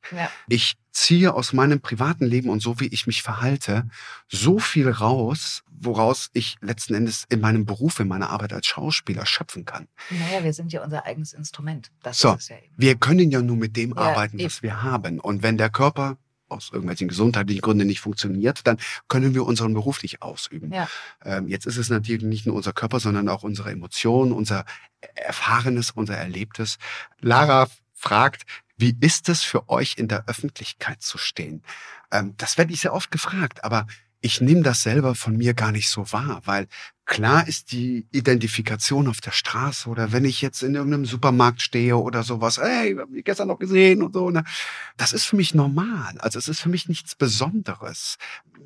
[0.48, 3.86] Ich ziehe aus meinem privaten Leben und so wie ich mich verhalte,
[4.26, 9.26] so viel raus, woraus ich letzten Endes in meinem Beruf, in meiner Arbeit als Schauspieler
[9.26, 9.86] schöpfen kann.
[10.08, 11.90] Naja, wir sind ja unser eigenes Instrument.
[12.02, 12.32] Das So.
[12.32, 12.72] ist es ja eben.
[12.78, 14.46] Wir können ja nur mit dem arbeiten, eben.
[14.46, 15.20] was wir haben.
[15.20, 16.16] Und wenn der Körper
[16.50, 18.78] aus irgendwelchen gesundheitlichen Gründen nicht funktioniert, dann
[19.08, 20.72] können wir unseren Beruf nicht ausüben.
[20.72, 20.88] Ja.
[21.24, 24.64] Ähm, jetzt ist es natürlich nicht nur unser Körper, sondern auch unsere Emotionen, unser
[25.14, 26.78] Erfahrenes, unser Erlebtes.
[27.20, 28.44] Lara fragt,
[28.76, 31.62] wie ist es für euch in der Öffentlichkeit zu stehen?
[32.10, 33.86] Ähm, das werde ich sehr oft gefragt, aber
[34.20, 36.66] ich nehme das selber von mir gar nicht so wahr, weil
[37.06, 41.96] klar ist die Identifikation auf der Straße oder wenn ich jetzt in irgendeinem Supermarkt stehe
[41.96, 44.44] oder sowas, ey, wir haben die gestern noch gesehen und so, ne?
[44.96, 46.18] das ist für mich normal.
[46.18, 48.16] Also es ist für mich nichts Besonderes.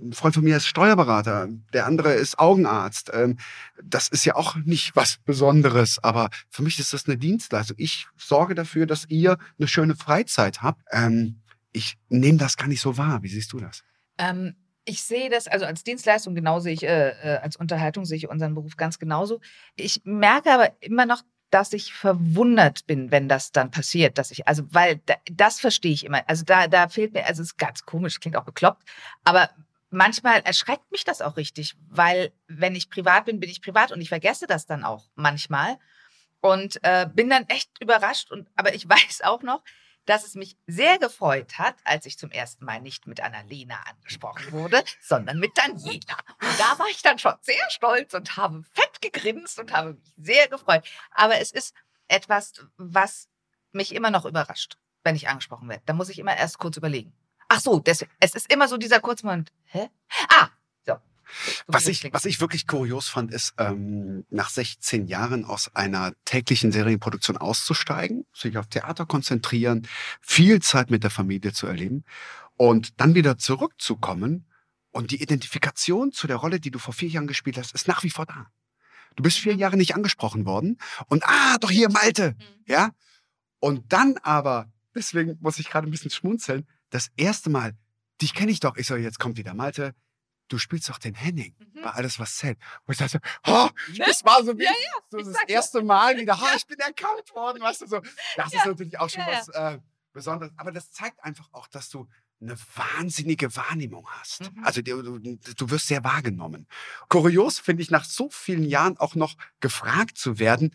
[0.02, 3.10] Ein Freund von mir ist Steuerberater, der andere ist Augenarzt.
[3.14, 3.38] Ähm,
[3.82, 7.76] Das ist ja auch nicht was Besonderes, aber für mich ist das eine Dienstleistung.
[7.78, 10.82] Ich sorge dafür, dass ihr eine schöne Freizeit habt.
[10.90, 11.40] Ähm,
[11.72, 13.22] Ich nehme das gar nicht so wahr.
[13.22, 13.82] Wie siehst du das?
[14.18, 14.54] Ähm,
[14.84, 18.28] ich sehe das, also als Dienstleistung genau sehe ich, äh, äh, als Unterhaltung sehe ich
[18.28, 19.40] unseren Beruf ganz genauso.
[19.76, 24.48] Ich merke aber immer noch, dass ich verwundert bin, wenn das dann passiert, dass ich,
[24.48, 26.22] also, weil da, das verstehe ich immer.
[26.28, 28.82] Also da, da fehlt mir, also es ist ganz komisch, klingt auch bekloppt,
[29.24, 29.50] aber
[29.90, 34.00] manchmal erschreckt mich das auch richtig, weil wenn ich privat bin, bin ich privat und
[34.00, 35.78] ich vergesse das dann auch manchmal
[36.40, 39.62] und äh, bin dann echt überrascht und, aber ich weiß auch noch,
[40.06, 44.52] dass es mich sehr gefreut hat, als ich zum ersten Mal nicht mit Annalena angesprochen
[44.52, 46.16] wurde, sondern mit Daniela.
[46.40, 50.12] Und da war ich dann schon sehr stolz und habe fett gegrinst und habe mich
[50.16, 50.84] sehr gefreut.
[51.10, 51.74] Aber es ist
[52.08, 53.28] etwas, was
[53.72, 55.82] mich immer noch überrascht, wenn ich angesprochen werde.
[55.86, 57.12] Da muss ich immer erst kurz überlegen.
[57.48, 59.44] Ach so, deswegen, es ist immer so dieser kurze.
[59.64, 59.90] Hä?
[60.28, 60.48] Ah,
[61.66, 66.72] Was ich, was ich wirklich kurios fand, ist, ähm, nach 16 Jahren aus einer täglichen
[66.72, 69.86] Serienproduktion auszusteigen, sich auf Theater konzentrieren,
[70.20, 72.04] viel Zeit mit der Familie zu erleben
[72.56, 74.46] und dann wieder zurückzukommen
[74.90, 78.04] und die Identifikation zu der Rolle, die du vor vier Jahren gespielt hast, ist nach
[78.04, 78.46] wie vor da.
[79.16, 82.68] Du bist vier Jahre nicht angesprochen worden und ah, doch hier Malte, klingt.
[82.68, 82.90] ja?
[83.60, 87.74] Und dann aber, deswegen muss ich gerade ein bisschen schmunzeln, das erste Mal,
[88.20, 89.94] dich kenne ich doch, ich so, jetzt kommt wieder Malte,
[90.48, 91.82] du spielst doch den Henning Mhm.
[91.82, 92.58] bei alles, was zählt.
[92.86, 93.68] Und ich dachte, oh,
[93.98, 94.72] das war so wie Ja,
[95.10, 95.48] so ich das ja.
[95.48, 98.00] erste Mal wieder, oh, ich bin erkannt worden, weißt du so.
[98.36, 99.38] Das ist natürlich auch schon Ja, ja.
[99.38, 99.78] was äh,
[100.12, 100.52] Besonderes.
[100.56, 102.08] Aber das zeigt einfach auch, dass du
[102.40, 104.52] eine wahnsinnige Wahrnehmung hast.
[104.52, 104.64] Mhm.
[104.64, 106.66] Also du, du, wirst sehr wahrgenommen.
[107.08, 110.74] Kurios finde ich nach so vielen Jahren auch noch gefragt zu werden,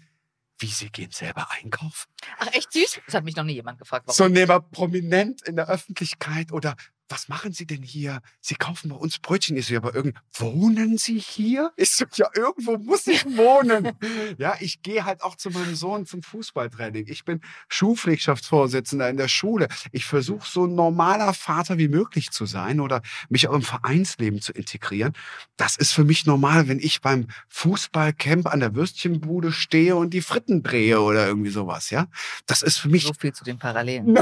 [0.57, 2.09] wie sie gehen selber einkaufen.
[2.37, 3.01] Ach, echt süß?
[3.05, 4.07] Das hat mich noch nie jemand gefragt.
[4.07, 4.15] Warum?
[4.15, 6.75] So nehmen prominent in der Öffentlichkeit oder
[7.09, 8.21] was machen Sie denn hier?
[8.39, 9.57] Sie kaufen bei uns Brötchen.
[9.57, 11.71] Ich so, ja, aber irgend, wohnen Sie hier?
[11.79, 13.93] Ich so, ja, irgendwo muss ich wohnen.
[14.37, 17.05] ja, ich gehe halt auch zu meinem Sohn zum Fußballtraining.
[17.07, 19.69] Ich bin Schulpflichtschaftsvorsitzender in der Schule.
[19.91, 24.41] Ich versuche so ein normaler Vater wie möglich zu sein oder mich auch im Vereinsleben
[24.41, 25.13] zu integrieren.
[25.57, 30.21] Das ist für mich normal, wenn ich beim Fußballcamp an der Würstchenbude stehe und die
[30.21, 32.07] Fritten drehe oder irgendwie sowas, ja.
[32.45, 34.13] Das ist für mich so viel zu den Parallelen.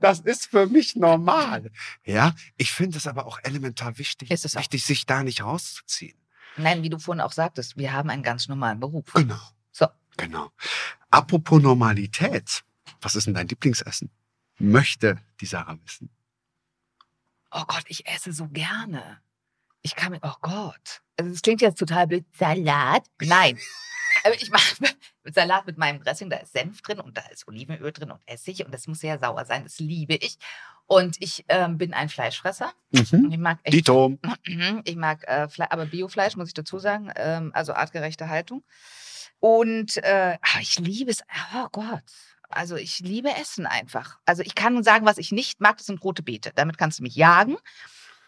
[0.00, 1.70] Das ist für mich normal.
[2.04, 4.60] Ja, ich finde es aber auch elementar wichtig, auch.
[4.60, 6.16] wichtig, sich da nicht rauszuziehen.
[6.56, 9.12] Nein, wie du vorhin auch sagtest, wir haben einen ganz normalen Beruf.
[9.12, 9.40] Genau.
[9.72, 9.86] So.
[10.16, 10.50] Genau.
[11.10, 12.64] Apropos Normalität,
[13.00, 14.10] was ist denn dein Lieblingsessen?
[14.58, 16.10] Möchte die Sarah wissen.
[17.50, 19.20] Oh Gott, ich esse so gerne.
[19.84, 21.02] Ich kann mir, oh Gott.
[21.18, 22.24] Also es klingt jetzt total blöd.
[22.36, 23.04] Salat?
[23.20, 23.58] Nein.
[24.24, 24.76] Aber ich mache,
[25.24, 28.64] Salat mit meinem Dressing, da ist Senf drin und da ist Olivenöl drin und Essig
[28.64, 29.62] und das muss sehr sauer sein.
[29.64, 30.38] Das liebe ich.
[30.86, 32.72] Und ich ähm, bin ein Fleischfresser.
[32.92, 33.28] Mhm.
[33.30, 34.18] Ich mag echt, Dito.
[34.84, 38.64] ich mag äh, Fle aber Biofleisch, muss ich dazu sagen, ähm, also artgerechte Haltung.
[39.38, 41.22] Und äh, ah, ich liebe es,
[41.54, 42.02] oh Gott.
[42.48, 44.18] Also ich liebe Essen einfach.
[44.24, 46.52] Also ich kann sagen, was ich nicht mag, das sind rote Beete.
[46.54, 47.58] Damit kannst du mich jagen.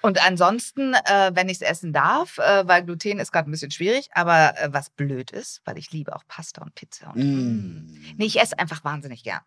[0.02, 3.70] Und ansonsten, äh, wenn ich es essen darf, äh, weil Gluten ist gerade ein bisschen
[3.70, 7.10] schwierig, aber äh, was blöd ist, weil ich liebe auch Pasta und Pizza.
[7.12, 8.14] Und, Mm.
[8.16, 9.40] Nee, ich esse einfach wahnsinnig gern.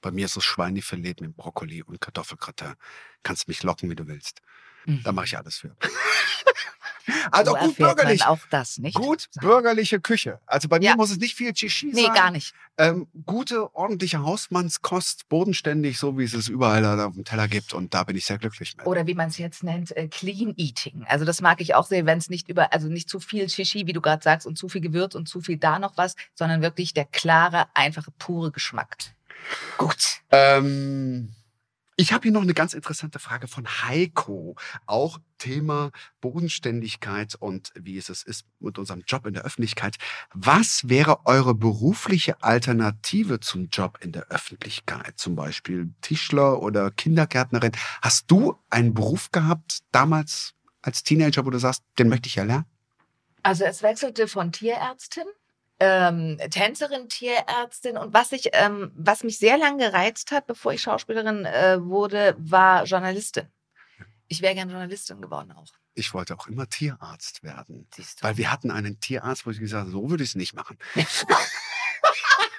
[0.00, 2.74] Bei mir ist es Schweinefilet mit Brokkoli und Kartoffelgratin.
[3.22, 4.40] Kannst mich locken, wie du willst.
[5.02, 5.76] Da mache ich alles für.
[7.30, 8.24] Also so gut bürgerlich.
[8.26, 8.94] Auch das nicht.
[8.94, 10.40] Gut bürgerliche Küche.
[10.46, 10.96] Also bei mir Ja.
[10.96, 12.14] muss es nicht viel Shishi Nee, sein.
[12.14, 12.54] gar nicht.
[12.78, 17.72] Ähm, gute, ordentliche Hausmannskost, bodenständig, so wie es es überall auf dem Teller gibt.
[17.72, 18.86] Und da bin ich sehr glücklich mit.
[18.86, 21.04] Oder wie man es jetzt nennt, äh, Clean Eating.
[21.08, 23.86] Also das mag ich auch sehr, wenn es nicht über, also nicht zu viel Shishi,
[23.86, 26.60] wie du gerade sagst, und zu viel Gewürz und zu viel da noch was, sondern
[26.62, 28.96] wirklich der klare, einfache, pure Geschmack.
[29.78, 30.20] Gut.
[30.30, 31.30] Ähm,
[31.96, 34.54] ich habe hier noch eine ganz interessante Frage von Heiko.
[34.84, 35.90] Auch Thema
[36.20, 39.96] Bodenständigkeit und wie es ist mit unserem Job in der Öffentlichkeit.
[40.34, 45.18] Was wäre eure berufliche Alternative zum Job in der Öffentlichkeit?
[45.18, 47.72] Zum Beispiel Tischler oder Kindergärtnerin.
[48.02, 52.44] Hast du einen Beruf gehabt damals als Teenager, wo du sagst, den möchte ich ja
[52.44, 52.66] lernen?
[53.42, 55.24] Also es wechselte von Tierärztin,
[55.80, 60.82] ähm, Tänzerin, Tierärztin und was ich, ähm, was mich sehr lang gereizt hat, bevor ich
[60.82, 63.48] Schauspielerin äh, wurde, war Journalistin.
[64.28, 65.66] Ich wäre gern Journalistin geworden auch.
[65.94, 67.88] Ich wollte auch immer Tierarzt werden.
[67.94, 68.24] Siehst du.
[68.24, 70.78] Weil wir hatten einen Tierarzt, wo ich gesagt habe, so würde ich es nicht machen.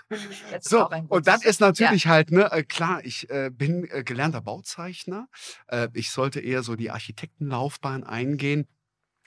[0.62, 5.28] So, und dann ist natürlich halt, ne, äh, klar, ich äh, bin äh, gelernter Bauzeichner.
[5.68, 8.68] Äh, ich sollte eher so die Architektenlaufbahn eingehen.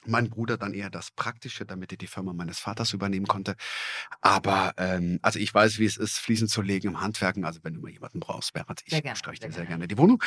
[0.07, 3.57] Mein Bruder dann eher das Praktische, damit er die Firma meines Vaters übernehmen konnte.
[4.21, 7.45] Aber ähm, also ich weiß, wie es ist, Fliesen zu legen im Handwerken.
[7.45, 9.67] Also wenn du mal jemanden brauchst, Berat, ich streiche dir sehr gerne.
[9.67, 10.23] gerne die Wohnung.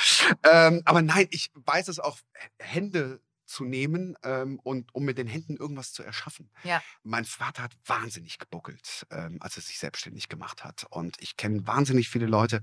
[0.49, 2.17] Ähm, aber nein, ich weiß es auch,
[2.59, 6.49] Hände zu nehmen ähm, und um mit den Händen irgendwas zu erschaffen.
[6.63, 6.81] Ja.
[7.03, 10.85] Mein Vater hat wahnsinnig gebuckelt, ähm, als er sich selbstständig gemacht hat.
[10.89, 12.61] Und ich kenne wahnsinnig viele Leute,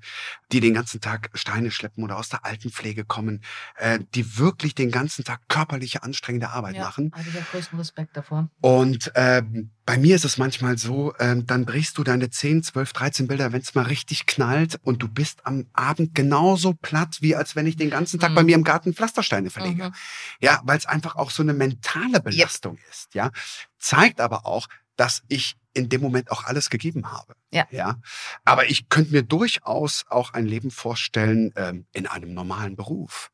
[0.53, 3.43] die den ganzen Tag Steine schleppen oder aus der Altenpflege kommen,
[3.77, 7.11] äh, die wirklich den ganzen Tag körperliche, anstrengende Arbeit ja, machen.
[7.15, 8.51] Also ich habe größten Respekt davor.
[8.61, 12.93] Und ähm, bei mir ist es manchmal so, ähm, dann drehst du deine 10, 12,
[12.93, 17.35] 13 Bilder, wenn es mal richtig knallt und du bist am Abend genauso platt, wie
[17.35, 18.35] als wenn ich den ganzen Tag Mhm.
[18.37, 19.89] bei mir im Garten Pflastersteine verlege.
[19.89, 19.95] Mhm.
[20.41, 23.33] Ja, weil es einfach auch so eine mentale Belastung ist, ja.
[23.81, 27.35] Zeigt aber auch, dass ich in dem Moment auch alles gegeben habe.
[27.51, 27.67] Ja.
[27.73, 27.97] ja.
[28.45, 33.33] Aber ich könnte mir durchaus auch ein Leben vorstellen ähm, in einem normalen Beruf.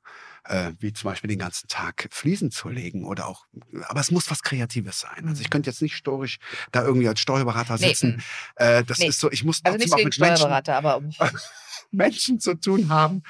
[0.49, 3.47] Äh, wie zum Beispiel den ganzen Tag Fliesen zu legen oder auch,
[3.89, 5.27] aber es muss was Kreatives sein.
[5.29, 5.51] Also ich Mhm.
[5.51, 6.39] könnte jetzt nicht storisch
[6.73, 8.17] da irgendwie als Steuerberater Nee, sitzen.
[8.17, 8.63] mm.
[8.63, 9.09] Äh, das Nee.
[9.09, 11.03] ist so, ich muss Also nichts auch mit Menschen, Steuerberater, aber
[11.91, 13.23] Menschen zu tun haben.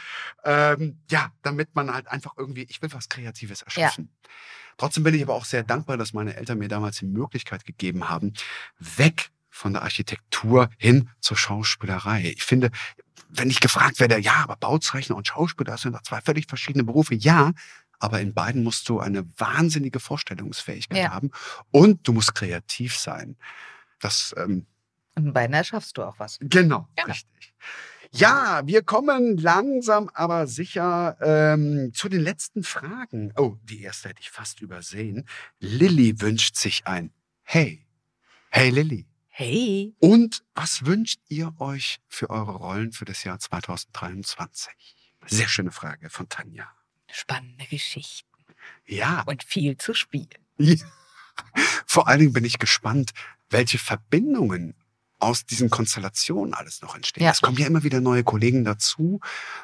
[0.45, 4.11] Ähm, ja, damit man halt einfach irgendwie, ich will was Kreatives erschaffen.
[4.79, 8.09] Trotzdem bin ich aber auch sehr dankbar, dass meine Eltern mir damals die Möglichkeit gegeben
[8.11, 8.35] haben,
[8.79, 12.35] weg von der Architektur hin zur Schauspielerei.
[12.37, 12.71] Ich finde,
[13.29, 16.85] wenn ich gefragt werde, ja, aber Bauzeichner und Schauspieler das sind doch zwei völlig verschiedene
[16.85, 17.15] Berufe.
[17.15, 17.53] Ja,
[17.99, 21.11] aber in beiden musst du eine wahnsinnige Vorstellungsfähigkeit Ja.
[21.11, 21.31] haben
[21.71, 23.37] und du musst kreativ sein.
[24.01, 24.67] Das ähm,
[25.15, 26.39] und in beiden erschaffst du auch was.
[26.41, 27.09] Genau, Genau.
[27.09, 27.55] richtig.
[28.13, 33.33] Ja, wir kommen langsam aber sicher ähm, zu den letzten Fragen.
[33.37, 35.27] Oh, die erste hätte ich fast übersehen.
[35.59, 37.13] Lilly wünscht sich ein
[37.43, 37.87] Hey.
[38.51, 39.07] Hey Lilly.
[39.39, 39.95] Hey.
[39.99, 44.73] Und was wünscht ihr euch für eure Rollen für das Jahr 2023?
[45.27, 46.73] Sehr schöne Frage von Tanja.
[47.13, 48.31] Spannende Geschichten
[48.87, 50.31] Ja, und viel zu spielen.
[51.87, 53.11] vor allen Dingen bin ich gespannt,
[53.51, 54.75] welche Verbindungen
[55.27, 57.25] aus diesen Konstellationen alles noch entstehen.
[57.25, 57.33] Ja.
[57.33, 59.21] Es kommen ja immer wieder neue Kollegen dazu,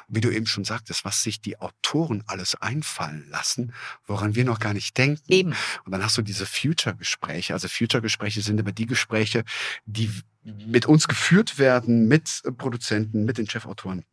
[0.09, 3.73] wie du eben schon sagtest, was sich die Autoren alles einfallen lassen,
[4.05, 5.23] woran wir noch gar nicht denken.
[5.31, 5.55] Eben.
[5.85, 7.53] Und dann hast du diese Future-Gespräche.
[7.53, 9.45] Also Future-Gespräche sind immer die Gespräche,
[9.85, 10.11] die
[10.43, 14.03] mit uns geführt werden, mit Produzenten, mit den Chefautoren.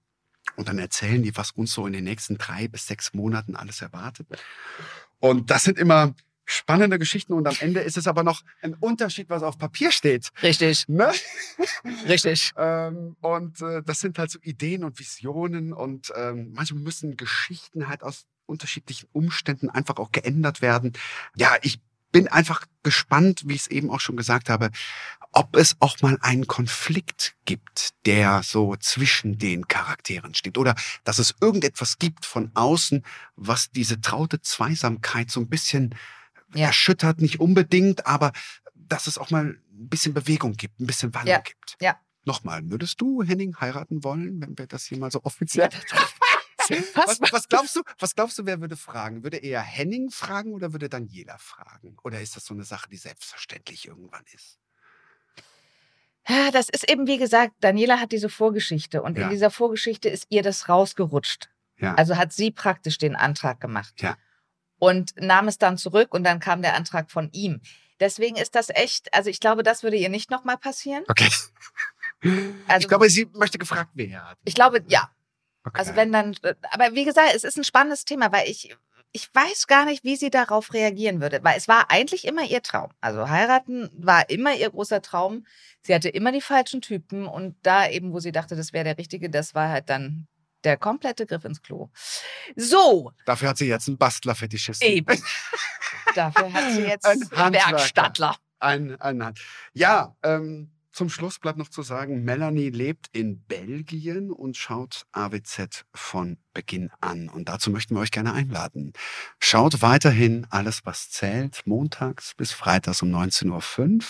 [0.55, 3.83] Und dann erzählen die, was uns so in den nächsten drei bis sechs Monaten alles
[3.83, 4.29] erwartet.
[5.19, 6.15] Und das sind immer
[6.45, 7.33] spannende Geschichten.
[7.33, 10.31] Und am Ende ist es aber noch ein Unterschied, was auf Papier steht.
[10.43, 11.13] Richtig, Ne?
[12.09, 12.53] richtig.
[12.61, 17.89] Ähm, und äh, das sind halt so Ideen und Visionen und ähm, manchmal müssen Geschichten
[17.89, 20.93] halt aus unterschiedlichen Umständen einfach auch geändert werden.
[21.37, 21.81] Ja, ich
[22.13, 24.71] bin einfach gespannt, wie ich es eben auch schon gesagt habe,
[25.33, 30.75] ob es auch mal einen Konflikt gibt, der so zwischen den Charakteren steht oder
[31.05, 33.05] dass es irgendetwas gibt von außen,
[33.37, 35.95] was diese traute Zweisamkeit so ein bisschen
[36.55, 36.67] Ja.
[36.69, 38.33] erschüttert, nicht unbedingt, aber
[38.75, 41.77] dass es auch mal ein bisschen Bewegung gibt, ein bisschen Wandel Ja, gibt.
[41.81, 41.99] ja.
[42.25, 45.69] Nochmal, würdest du Henning heiraten wollen, wenn wir das hier mal so offiziell...
[46.95, 47.21] Was?
[47.33, 49.25] Was, glaubst du, was glaubst du, wer würde fragen?
[49.25, 51.97] Würde eher Henning fragen oder würde Daniela fragen?
[52.05, 54.61] Oder ist das so eine Sache, die selbstverständlich irgendwann ist?
[56.29, 59.25] Ja, das ist eben, wie gesagt, Daniela hat diese Vorgeschichte und Ja.
[59.25, 61.49] in dieser Vorgeschichte ist ihr das rausgerutscht.
[61.79, 61.95] Ja.
[61.95, 63.95] Also hat sie praktisch den Antrag gemacht.
[64.01, 64.17] Ja.
[64.81, 67.61] Und nahm es dann zurück und dann kam der Antrag von ihm.
[68.01, 71.05] Deswegen ist das echt, also ich glaube, das würde ihr nicht nochmal passieren.
[71.09, 71.29] Okay.
[72.67, 74.37] Also ich glaube, sie möchte gefragt werden.
[74.45, 75.11] ich glaube, ja.
[75.65, 75.79] Okay.
[75.79, 76.37] Also wenn dann,
[76.71, 78.77] aber wie gesagt, es ist ein spannendes Thema, weil ich,
[79.13, 82.63] ich weiß gar nicht, wie sie darauf reagieren würde, weil es war eigentlich immer ihr
[82.63, 82.91] Traum.
[83.01, 85.47] Also heiraten war immer ihr großer Traum.
[85.83, 88.99] Sie hatte immer die falschen Typen und da eben, wo sie dachte, das wäre der
[88.99, 90.27] richtige, das war halt dann
[90.65, 91.89] der komplette Griff ins Klo.
[92.57, 94.87] So, Dafür hat sie jetzt einen Bastler-Fetischisten.
[94.89, 95.23] eben.
[96.15, 97.71] Dafür hat sie jetzt Ein Handwerker.
[97.73, 98.37] Werkstattler.
[98.59, 99.41] Ein, ein Hand.
[99.73, 105.85] Ja, ähm, zum Schluss bleibt noch zu sagen, Melanie lebt in Belgien und schaut AWZ
[105.95, 107.29] von Beginn an.
[107.29, 108.93] Und dazu möchten wir euch gerne einladen.
[109.39, 114.01] Schaut weiterhin alles, was zählt, montags bis freitags um 19.05 Uhr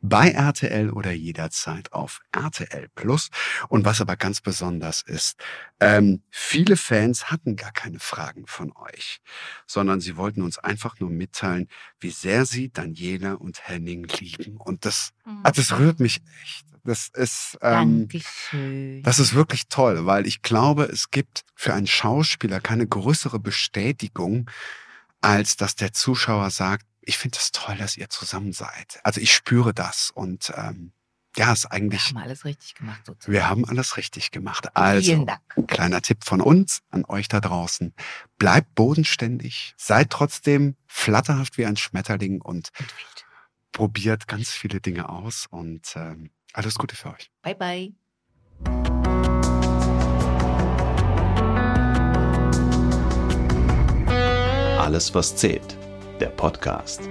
[0.00, 3.30] bei RTL oder jederzeit auf RTL Plus.
[3.68, 5.38] Und was aber ganz besonders ist,
[5.80, 9.20] ähm, viele Fans hatten gar keine Fragen von euch,
[9.66, 11.68] sondern sie wollten uns einfach nur mitteilen,
[12.00, 14.56] wie sehr sie Daniela und Henning lieben.
[14.56, 15.10] Und das,
[15.42, 16.66] ah, das rührt mich echt.
[16.84, 19.02] Das ist, ähm, Dankeschön.
[19.02, 24.50] das ist wirklich toll, weil ich glaube, es gibt für einen Schauspieler keine größere Bestätigung,
[25.20, 29.00] als dass der Zuschauer sagt, ich finde es toll, dass ihr zusammen seid.
[29.02, 30.92] Also ich spüre das und ähm,
[31.36, 33.32] ja, ist Wir eigentlich, haben alles richtig gemacht sozusagen.
[33.32, 34.74] wir haben alles richtig gemacht.
[34.76, 35.40] Also, Vielen Dank.
[35.68, 37.94] kleiner Tipp von uns an euch da draußen.
[38.38, 42.92] Bleibt bodenständig, seid trotzdem flatterhaft wie ein Schmetterling und Und
[43.72, 47.30] probiert ganz viele Dinge aus und ähm, alles Gute für euch.
[47.42, 47.92] Bye, bye.
[54.78, 55.76] Alles, was zählt.
[56.20, 57.02] Der Podcast.